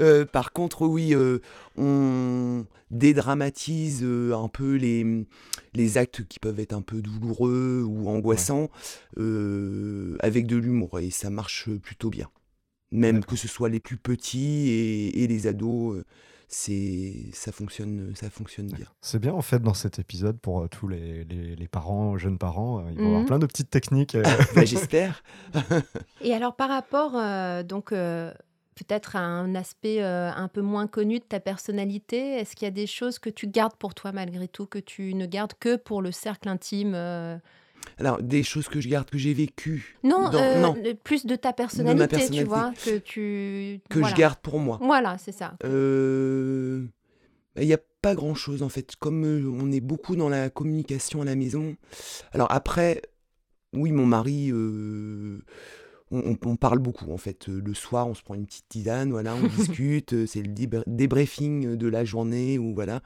[0.00, 1.40] Euh, par contre, oui, euh,
[1.76, 5.26] on dédramatise euh, un peu les,
[5.74, 8.68] les actes qui peuvent être un peu douloureux ou angoissants
[9.16, 12.28] avec de l'humour et ça marche plutôt bien.
[12.90, 16.02] Même que ce soit les plus petits et, et les ados,
[16.48, 18.86] c'est ça fonctionne, ça fonctionne bien.
[19.00, 22.38] C'est bien en fait dans cet épisode pour euh, tous les, les- les parents, jeunes
[22.38, 22.80] parents.
[22.80, 23.06] euh, ils vont Mhm.
[23.14, 24.14] avoir plein de petites techniques.
[24.14, 24.24] euh,
[24.54, 25.22] Bah, J'espère.
[26.20, 28.32] Et alors par rapport euh, donc euh,
[28.74, 32.68] peut-être à un aspect euh, un peu moins connu de ta personnalité, est-ce qu'il y
[32.68, 35.76] a des choses que tu gardes pour toi malgré tout, que tu ne gardes que
[35.76, 37.36] pour le cercle intime euh
[37.98, 41.34] Alors, des choses que je garde, que j'ai vécues, Non, dans- euh, non, plus de
[41.36, 42.44] ta personnalité, tu personnalité.
[42.44, 44.14] vois, que tu que voilà.
[44.14, 44.78] je garde pour moi.
[44.80, 45.54] Voilà, c'est ça.
[45.64, 46.84] Euh,
[47.60, 48.94] Il n'y a pas grand-chose en fait.
[49.00, 51.74] Comme euh, on est beaucoup dans la communication à la maison.
[52.32, 53.02] Alors après,
[53.72, 55.40] oui, mon mari, euh,
[56.10, 57.48] on, on- on parle beaucoup en fait.
[57.48, 60.12] Euh, Le soir, on se prend une petite tisane, voilà, on discute.
[60.14, 63.00] euh, C'est le débr- débriefing de la journée ou voilà.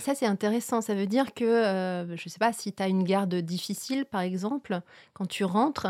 [0.00, 0.80] Ça, c'est intéressant.
[0.80, 4.04] Ça veut dire que, euh, je ne sais pas, si tu as une garde difficile,
[4.04, 4.80] par exemple,
[5.14, 5.86] quand tu rentres,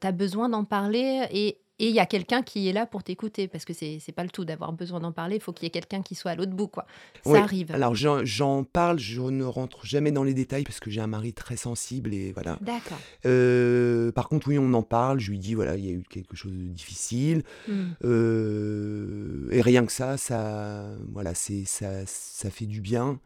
[0.00, 3.02] tu as besoin d'en parler et et il y a quelqu'un qui est là pour
[3.02, 3.48] t'écouter.
[3.48, 5.34] Parce que c'est c'est pas le tout d'avoir besoin d'en parler.
[5.36, 6.68] Il faut qu'il y ait quelqu'un qui soit à l'autre bout.
[6.68, 6.86] quoi.
[7.24, 7.72] Ça Oui, arrive.
[7.72, 11.08] Alors j'en j'en parle, je ne rentre jamais dans les détails parce que j'ai un
[11.08, 12.56] mari très sensible et voilà.
[12.60, 12.98] D'accord.
[13.26, 15.18] Euh, par contre, oui, on en parle.
[15.18, 17.42] Je lui dis voilà, il y a eu quelque chose de difficile.
[17.66, 17.88] Hmm.
[18.04, 23.18] Euh, et rien que ça, ça, voilà, c'est ça, ça fait du bien.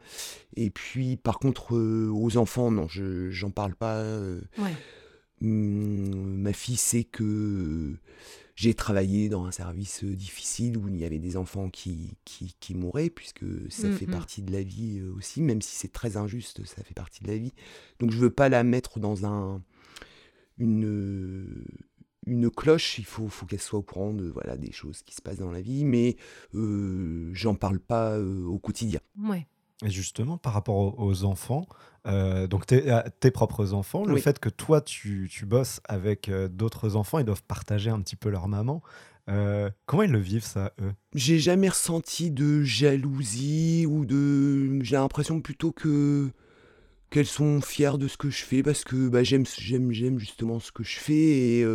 [0.56, 4.02] Et puis, par contre, euh, aux enfants, non, je j'en parle pas.
[4.58, 4.72] Ouais.
[5.42, 7.96] hum, ma fille sait que
[8.56, 12.56] j'ai travaillé dans un service euh, difficile où il y avait des enfants qui, qui,
[12.58, 14.12] qui mouraient, puisque ça fait Mhm.
[14.12, 17.28] partie de la vie euh, aussi, même si c'est très injuste, ça fait partie de
[17.28, 17.52] la vie.
[18.00, 19.62] Donc je veux pas la mettre dans un
[20.58, 21.64] une
[22.26, 25.22] une cloche, il faut, faut qu'elle soit au courant de voilà des choses qui se
[25.22, 26.16] passent dans la vie, mais
[26.54, 28.98] euh, j'en parle pas euh, au quotidien.
[29.16, 29.46] Ouais.
[29.84, 31.66] Et justement, par rapport aux, aux enfants,
[32.06, 34.20] euh, donc tes, propres enfants, le Oui.
[34.20, 38.16] fait que toi, tu, tu bosses avec euh, d'autres enfants, ils doivent partager un petit
[38.16, 38.82] peu leur maman.
[39.28, 40.92] Euh, comment ils le vivent, ça, eux?
[41.14, 44.82] J'ai jamais ressenti de jalousie ou de.
[44.82, 46.30] J'ai l'impression plutôt que
[47.10, 50.58] qu'elles sont fières de ce que je fais parce que bah, j'aime j'aime j'aime justement
[50.58, 51.66] ce que je fais et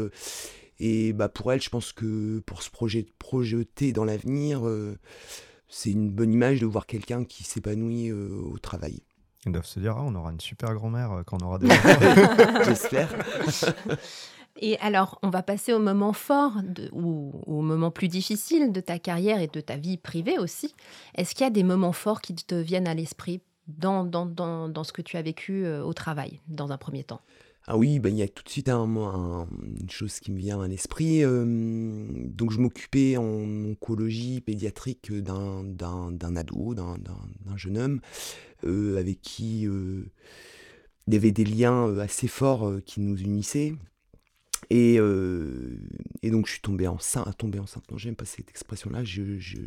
[0.79, 4.61] et bah pour elles je pense que pour se projet, projeter dans l'avenir
[5.73, 9.01] c'est une bonne image de voir quelqu'un qui s'épanouit euh, au travail.
[9.45, 11.67] Ils doivent se dire, ah, on aura une super grand-mère euh, quand on aura des
[12.65, 13.09] J'espère.
[14.57, 18.81] Et alors, on va passer au moment fort de- ou au moment plus difficile de
[18.81, 20.75] ta carrière et de ta vie privée aussi.
[21.15, 24.67] Est-ce qu'il y a des moments forts qui te viennent à l'esprit dans, dans, dans,
[24.67, 27.21] dans ce que tu as vécu euh, au travail, dans un premier temps?
[27.67, 29.47] Ah oui, ben, il y a tout de suite un, un-
[29.79, 31.23] une chose qui me vient à l'esprit.
[31.23, 31.45] euh,
[32.25, 33.23] donc, je m'occupais en
[33.71, 38.01] oncologie pédiatrique d'un, d'un, d'un ado, d'un, d'un- jeune homme,
[38.65, 40.05] euh, avec qui euh,
[41.07, 43.75] il y avait des liens euh, assez forts qui nous unissaient.
[44.69, 47.37] Et, et donc, je suis tombé enceinte.
[47.37, 49.03] Tombé enceinte, non, j'aime pas cette expression-là.
[49.03, 49.57] Je, je,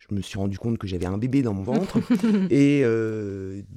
[0.00, 1.98] je me suis rendu compte que j'avais un bébé dans mon ventre.
[2.50, 2.82] et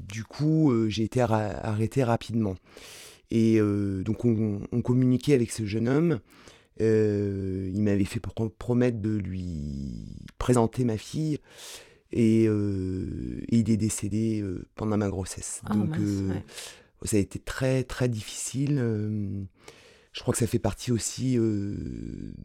[0.09, 2.55] du coup, j'ai été arrêté rapidement.
[3.31, 6.19] Et euh, donc, on, on communiquait avec ce jeune homme.
[6.79, 10.05] Euh, il m'avait fait pro- promettre de lui
[10.37, 11.39] présenter ma fille.
[12.13, 15.61] Et, euh, et il est décédé euh, pendant ma grossesse.
[15.65, 16.43] Ah, donc, mince, euh, ouais.
[17.03, 18.77] ça a été très, très difficile.
[18.79, 19.43] euh,
[20.13, 21.75] je crois que ça fait partie aussi euh,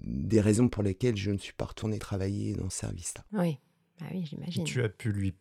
[0.05, 3.25] des raisons pour lesquelles je ne suis pas retourné travailler dans ce service-là.
[3.41, 3.59] Oui,
[4.01, 4.65] ah oui j'imagine.
[4.65, 5.33] Tu as pu lui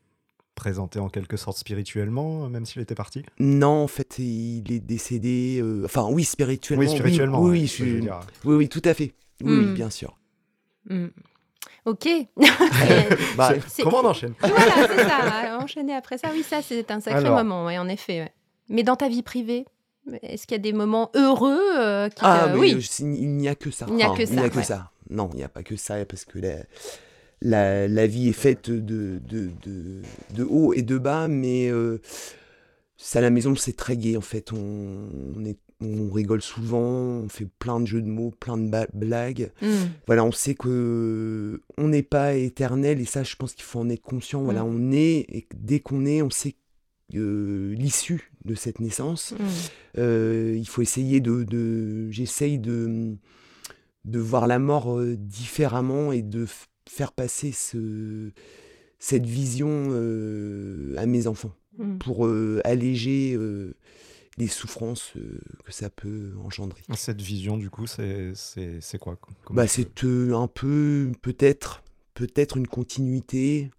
[1.00, 5.60] en quelque sorte spirituellement, euh, même s'il était parti Non, en fait, il est décédé.
[5.62, 6.84] euh, Enfin, oui, spirituellement.
[6.86, 7.42] Oui, spirituellement.
[7.42, 7.84] Oui, ouais, oui, je
[8.48, 9.14] oui, oui, tout à fait.
[9.44, 9.74] Oui, oui, Hmm.
[9.74, 10.18] bien sûr.
[10.90, 11.08] Hmm.
[11.86, 12.08] Ok.
[13.38, 13.54] Bah,
[13.84, 15.58] Comment on enchaîne voilà, c'est ça.
[15.60, 17.38] Enchaîner après ça, oui, ça, c'est un sacré Alors.
[17.38, 18.22] moment, ouais, en effet.
[18.22, 18.34] ouais.
[18.70, 19.66] Mais dans ta vie privée,
[20.22, 23.56] est-ce qu'il y a des moments heureux euh, qui ah, mais Oui, il n'y a
[23.56, 23.86] que ça.
[23.90, 24.64] Il n'y a que Il n'y ça, a que ouais.
[24.64, 24.92] ça.
[25.10, 26.56] Non, il n'y a pas que ça, parce que la,
[27.42, 30.02] la, la vie est faite de, de, de,
[30.36, 31.98] de haut et de bas, mais euh,
[32.98, 34.54] ça, à la maison, c'est très gai, en fait.
[34.54, 36.80] On, on, est, on rigole souvent,
[37.24, 39.52] on fait plein de jeux de mots, plein de blagues.
[39.62, 39.88] Hmm.
[40.06, 43.90] voilà, on sait que on n'est pas éternel et ça, je pense qu'il faut en
[43.90, 44.44] être conscient.
[44.44, 44.68] Voilà, Mm.
[44.76, 46.56] on est et dès qu'on est, on sait
[47.16, 49.34] euh, l'issue de cette naissance.
[49.38, 49.44] Hmm.
[49.98, 53.16] Euh, il faut essayer de, de- j'essaye de
[54.06, 56.46] de voir la mort euh, différemment et de
[56.92, 58.32] faire passer ce
[59.00, 62.00] cette vision euh, à mes enfants Hmm.
[62.00, 63.76] pour euh, alléger euh,
[64.38, 66.82] les souffrances euh, que ça peut engendrer.
[66.96, 68.34] Cette vision, du coup, c'est
[69.00, 69.18] quoi?
[69.52, 71.82] Bah, c'est euh, un peu, peut-être,
[72.14, 73.72] peut-être une continuité,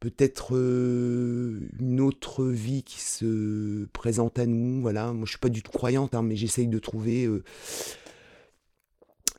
[0.00, 4.80] peut-être euh, une autre vie qui se présente à nous.
[4.80, 7.44] Voilà, moi je suis pas du tout croyante, hein, mais j'essaye de trouver euh,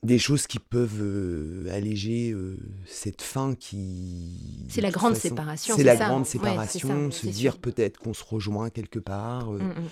[0.04, 4.66] des choses qui peuvent euh, alléger euh, cette fin qui.
[4.70, 6.06] C'est la grande façon, séparation, C'est la ça.
[6.08, 9.52] grande Ouais, c'est ça, séparation, se c'est dire peut-être qu'on se rejoint quelque part.
[9.54, 9.88] euh, Hmm, hmm.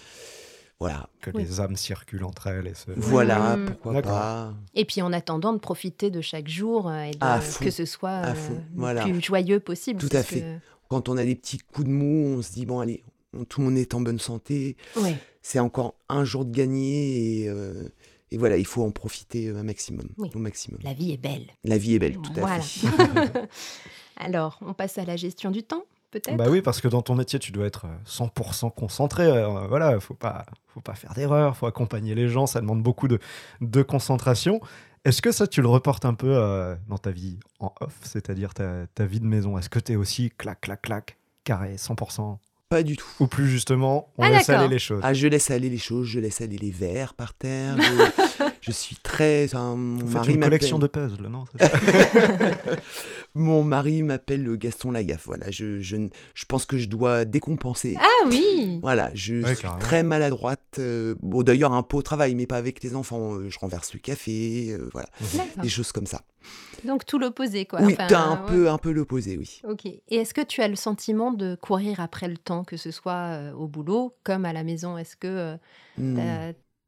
[0.81, 1.43] Voilà, que oui.
[1.43, 2.91] les âmes circulent entre elles et se...
[2.97, 3.65] voilà, Mm.
[3.65, 4.53] pourquoi pas.
[4.73, 7.63] Et puis en attendant de profiter de chaque jour euh, et de- À fond.
[7.63, 9.03] que ce soit euh, le voilà.
[9.03, 10.01] plus joyeux possible.
[10.01, 10.41] Tout à fait.
[10.41, 10.57] que-
[10.89, 13.03] quand on a des petits coups de mou, on se dit bon allez,
[13.33, 15.15] on- tout le monde est en bonne santé, Ouais.
[15.41, 17.87] c'est encore un jour de gagné et, euh,
[18.35, 20.29] et voilà, il faut en profiter euh, un maximum, Oui.
[20.35, 20.77] au maximum.
[20.83, 21.45] La vie est belle.
[21.63, 22.59] La vie est belle, tout à Voilà.
[22.61, 22.85] fait.
[24.17, 27.15] Alors, on passe à la gestion du temps, peut-être Bah oui, parce que dans ton
[27.15, 29.23] métier, tu dois être euh, 100% concentré.
[29.23, 33.07] euh, voilà, faut pas, faut pas faire d'erreur, faut accompagner les gens, ça demande beaucoup
[33.07, 33.19] de,
[33.61, 34.59] de concentration.
[35.05, 38.53] Est-ce que ça, tu le reportes un peu euh, dans ta vie en off, c'est-à-dire
[38.53, 39.57] ta, ta vie de maison?
[39.57, 42.37] Est-ce que tu es aussi clac, clac, clac, carré, 100%
[42.69, 43.05] Pas du tout.
[43.19, 46.07] Ou plus justement, on Ah, laisse aller les choses Ah, je laisse aller les choses,
[46.07, 47.75] je laisse aller les verres par terre.
[47.79, 49.45] Je, je suis très.
[49.45, 51.45] enfin, mon mari une collection de m'appelle- puzzles, non
[53.37, 55.25] Mon mari m'appelle le Gaston Lagaffe.
[55.25, 55.97] Voilà, je, je,
[56.33, 57.97] je pense que je dois décompenser.
[57.99, 59.79] Ah oui Voilà, je Ouais, suis carrément.
[59.79, 60.61] très maladroite.
[60.79, 63.35] euh, bon, d'ailleurs, un peu au travail, mais pas avec les enfants.
[63.35, 65.63] euh, je renverse le café, euh, voilà, D'accord.
[65.63, 66.21] des choses comme ça.
[66.85, 67.81] Donc tout l'opposé, quoi.
[67.81, 68.47] oui, Enfin, un ouais.
[68.47, 69.59] peu, un peu l'opposé, oui.
[69.67, 69.85] Ok.
[69.85, 73.51] Et est-ce que tu as le sentiment de courir après le temps, que ce soit
[73.57, 74.97] au boulot comme à la maison?
[74.97, 75.55] Est-ce que euh,
[75.97, 76.17] Hmm.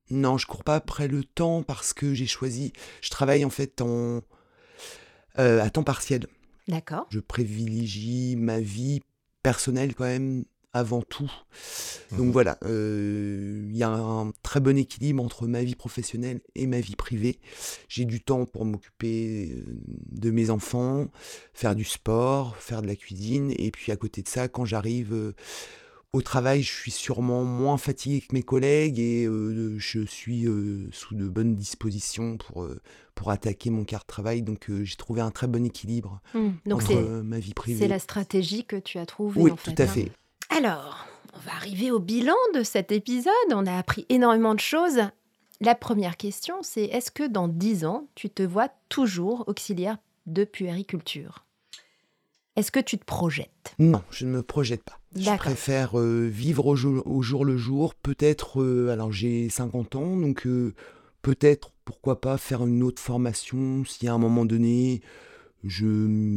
[0.10, 2.74] Non, je cours pas après le temps parce que j'ai choisi.
[3.02, 4.22] Je travaille en fait en
[5.40, 6.28] euh, à temps partiel.
[6.68, 7.08] D'accord.
[7.10, 9.02] Je privilégie ma vie
[9.44, 11.32] personnelle quand même avant tout.
[12.12, 12.32] Donc Mhm.
[12.32, 16.80] voilà, euh, il y a un très bon équilibre entre ma vie professionnelle et ma
[16.82, 17.40] vie privée.
[17.88, 19.64] J'ai du temps pour m'occuper euh,
[20.12, 21.08] de mes enfants,
[21.54, 25.14] faire du sport, faire de la cuisine, et puis à côté de ça, quand j'arrive
[25.14, 25.34] euh,
[26.14, 30.88] au travail, je suis sûrement moins fatigué que mes collègues et euh, je suis euh,
[30.92, 32.82] sous de bonnes dispositions pour, euh,
[33.14, 34.42] pour attaquer mon quart de travail.
[34.42, 36.22] Donc j'ai trouvé un très bon équilibre.
[36.66, 37.80] Donc entre ma vie privée.
[37.80, 39.74] c'est la stratégie que tu as trouvée Oui, en fait.
[39.76, 39.88] tout à hein.
[39.88, 40.12] fait.
[40.50, 43.34] Alors, on va arriver au bilan de cet épisode.
[43.52, 45.02] On a appris énormément de choses.
[45.60, 50.44] La première question, c'est est-ce que dans 10 ans, tu te vois toujours auxiliaire de
[50.46, 51.46] puériculture?
[52.56, 53.76] Est-ce que tu te projettes?
[53.78, 55.00] Non, je ne me projette pas.
[55.18, 57.94] Je préfère euh, vivre au jour, au jour le jour.
[57.96, 60.74] Peut-être, euh, alors j'ai 50 ans, donc euh,
[61.22, 65.02] peut-être, pourquoi pas, faire une autre formation si à un moment donné
[65.64, 65.86] je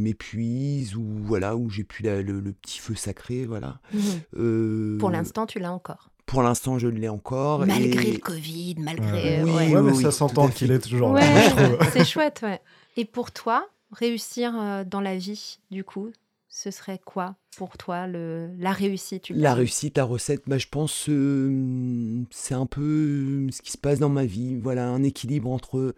[0.01, 3.79] m'épuise ou voilà, où j'ai plus la- le, le petit feu sacré, voilà.
[3.93, 4.01] Mhm.
[4.37, 6.09] Euh, Pour l'instant, tu l'as encore.
[6.25, 7.65] Pour l'instant, je l'ai encore.
[7.65, 9.11] Malgré et- le Covid, malgré.
[9.11, 9.39] Ouais.
[9.39, 9.75] euh, Oui, ouais.
[9.75, 11.49] Ouais, mais oui, ça s'entend qu'il est toujours Ouais, là.
[11.49, 11.77] je trouve.
[11.93, 12.59] c'est chouette, ouais.
[12.97, 14.53] Et pour toi, réussir
[14.85, 16.09] dans la vie, du coup,
[16.51, 22.23] ce serait quoi pour toi la réussite La réussite, la recette, bah, je pense euh,
[22.29, 24.57] c'est un peu euh, ce qui se passe dans ma vie.
[24.57, 25.95] Voilà, un équilibre entre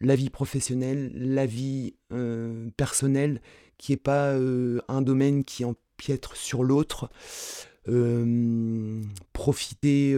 [0.00, 3.42] la vie professionnelle, la vie euh, personnelle,
[3.76, 7.10] qui n'est pas un domaine qui empiètre sur l'autre.
[9.32, 10.16] Profiter,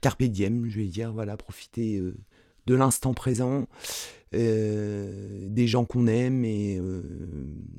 [0.00, 2.00] carpe diem, je vais dire, voilà, profiter
[2.66, 3.66] de l'instant présent,
[4.34, 7.02] euh, des gens qu'on aime, et, euh,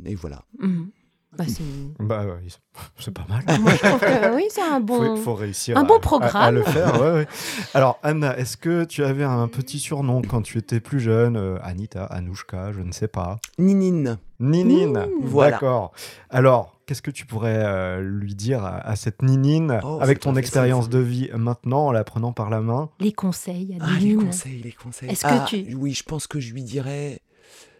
[0.06, 0.44] et voilà.
[0.60, 0.90] Mhm.
[1.36, 1.64] Bah, c'est
[2.00, 2.34] Bah ouais,
[3.00, 3.44] c'est pas mal.
[3.60, 5.16] Moi, je trouve que oui, c'est un bon.
[5.18, 6.54] faut réussir un à, bon à- à programme.
[6.56, 7.02] le faire.
[7.02, 7.28] ouais, ouais.
[7.74, 11.58] Alors, Anna, est-ce que tu avais un petit surnom quand tu étais plus jeune Euh,
[11.64, 13.40] Anita, Anouchka, je ne sais pas.
[13.58, 14.20] Ninine.
[14.40, 14.92] Ninine.
[15.00, 15.10] Mmh.
[15.24, 15.52] Voilà.
[15.54, 15.92] D'accord.
[16.30, 20.36] Alors, qu'est-ce que tu pourrais euh, lui dire à, à cette Ninine Oh, avec ton
[20.36, 22.90] expérience de vie maintenant, en la prenant par la main?
[23.00, 25.10] Les conseils à Ah, les conseils, les conseils.
[25.10, 27.20] Est-ce que Ah, tu- Oui, je pense que je lui dirais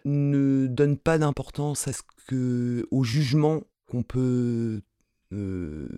[0.04, 4.82] ne donne pas d'importance à ce que, au jugement qu'on peut
[5.32, 5.88] euh,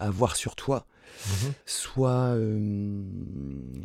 [0.00, 0.86] avoir sur toi.
[1.28, 1.52] Mhm.
[1.66, 3.02] Sois euh,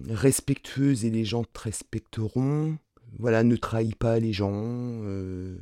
[0.09, 2.78] respectueuse et les gens te respecteront.
[3.20, 4.51] Voilà, ne trahis pas les gens.
[4.53, 5.57] euh,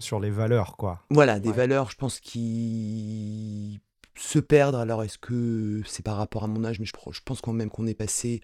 [0.00, 1.02] sur les valeurs, quoi.
[1.10, 1.54] voilà, des Ouais.
[1.54, 3.80] valeurs, je pense, qui
[4.16, 4.78] se perdre.
[4.78, 6.78] Alors, est-ce que c'est par rapport à mon âge?
[6.80, 8.40] Mais je, je pense quand même qu'on est passé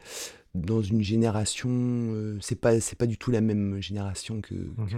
[0.55, 1.69] dans une génération.
[1.71, 4.89] euh, c'est pas, c'est pas du tout la même génération que, Mhm.
[4.89, 4.97] que,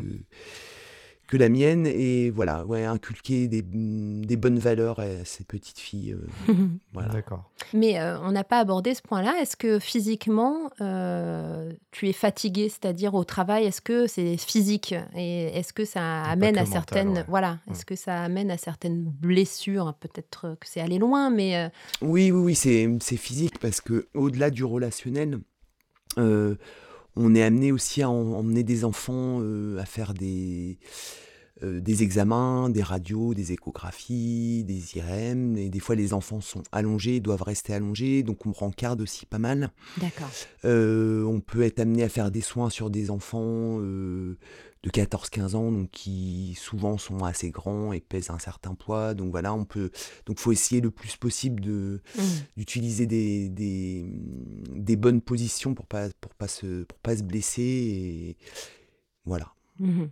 [1.28, 1.86] que la mienne.
[1.86, 6.16] Et voilà, ouais, inculquer des, des bonnes valeurs à ces petites filles.
[6.48, 6.52] euh,
[6.92, 7.10] voilà.
[7.10, 7.50] D'accord.
[7.72, 9.34] Mais euh, on n'a pas abordé ce point-là.
[9.40, 15.44] Est-ce que physiquement, euh, tu es fatigué, c'est-à-dire au travail Est-ce que c'est physique Et
[15.56, 17.24] est-ce que ça amène que à mental, certaines, ouais.
[17.28, 19.94] voilà, est-ce que ça amène à certaines blessures?
[20.00, 21.68] Peut-être que c'est aller loin, mais euh,
[22.00, 25.38] Oui, oui, oui, c'est, c'est physique parce que au-delà du relationnel,
[26.16, 26.54] euh,
[27.18, 30.78] on est amené aussi à en- emmener des enfants euh, à faire des,
[31.64, 35.56] euh, des examens, des radios, des échographies, des IRM.
[35.58, 39.38] Et des fois, les enfants sont allongés, doivent rester allongés, donc on rencarde aussi pas
[39.38, 39.70] mal.
[40.00, 40.30] d'accord.
[40.64, 44.36] Euh, on peut être amené à faire des soins sur des enfants euh,
[44.84, 49.14] de 14-15 ans, donc qui souvent sont assez grands et pèsent un certain poids.
[49.14, 49.90] Donc voilà, on peut.
[50.26, 52.24] Donc faut essayer le plus possible de Mhm.
[52.56, 54.04] d'utiliser des, des,
[54.70, 58.36] des bonnes positions pour pas pour pas se pour pas se blesser et
[59.24, 59.52] voilà.
[59.80, 60.10] Mhm.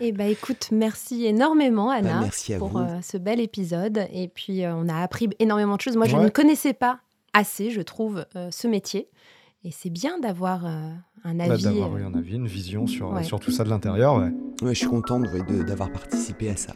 [0.00, 2.78] Eh ben, écoute, merci énormément, Anna, Bah, merci à pour vous.
[2.78, 4.06] euh, ce bel épisode.
[4.12, 5.96] Et puis, euh, on a appris énormément de choses.
[5.96, 7.00] Moi, je ne connaissais pas
[7.32, 9.08] assez, je trouve, euh, ce métier.
[9.64, 10.92] Et c'est bien d'avoir euh,
[11.24, 11.64] un Bah, avis.
[11.64, 13.24] D'avoir euh, eu un avis, une vision sur, ouais.
[13.24, 14.30] sur tout ça de l'intérieur, ouais.
[14.62, 15.24] Ouais, je suis contente
[15.66, 16.74] d'avoir participé à ça.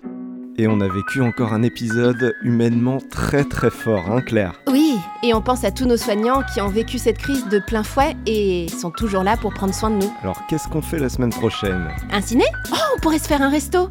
[0.59, 4.61] Et on a vécu encore un épisode humainement très très fort, hein Claire?
[4.69, 7.83] Oui, et on pense à tous nos soignants qui ont vécu cette crise de plein
[7.83, 10.13] fouet et sont toujours là pour prendre soin de nous.
[10.23, 11.89] Alors qu'est-ce qu'on fait la semaine prochaine?
[12.11, 12.45] Un ciné?
[12.71, 13.89] Oh, on pourrait se faire un resto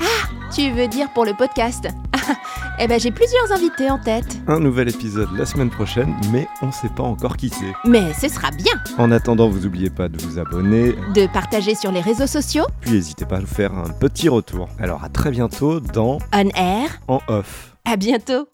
[0.00, 1.88] Ah, tu veux dire pour le podcast
[2.78, 4.38] Eh ben, j'ai plusieurs invités en tête.
[4.48, 7.72] Un nouvel épisode la semaine prochaine, mais on sait pas encore qui c'est.
[7.84, 11.92] Mais ce sera bien En attendant, vous oubliez pas de vous abonner, de partager sur
[11.92, 14.68] les réseaux sociaux, puis n'hésitez pas à nous faire un petit retour.
[14.78, 17.00] Alors à très bientôt dans on air.
[17.08, 17.74] En Off.
[17.84, 18.48] À bientôt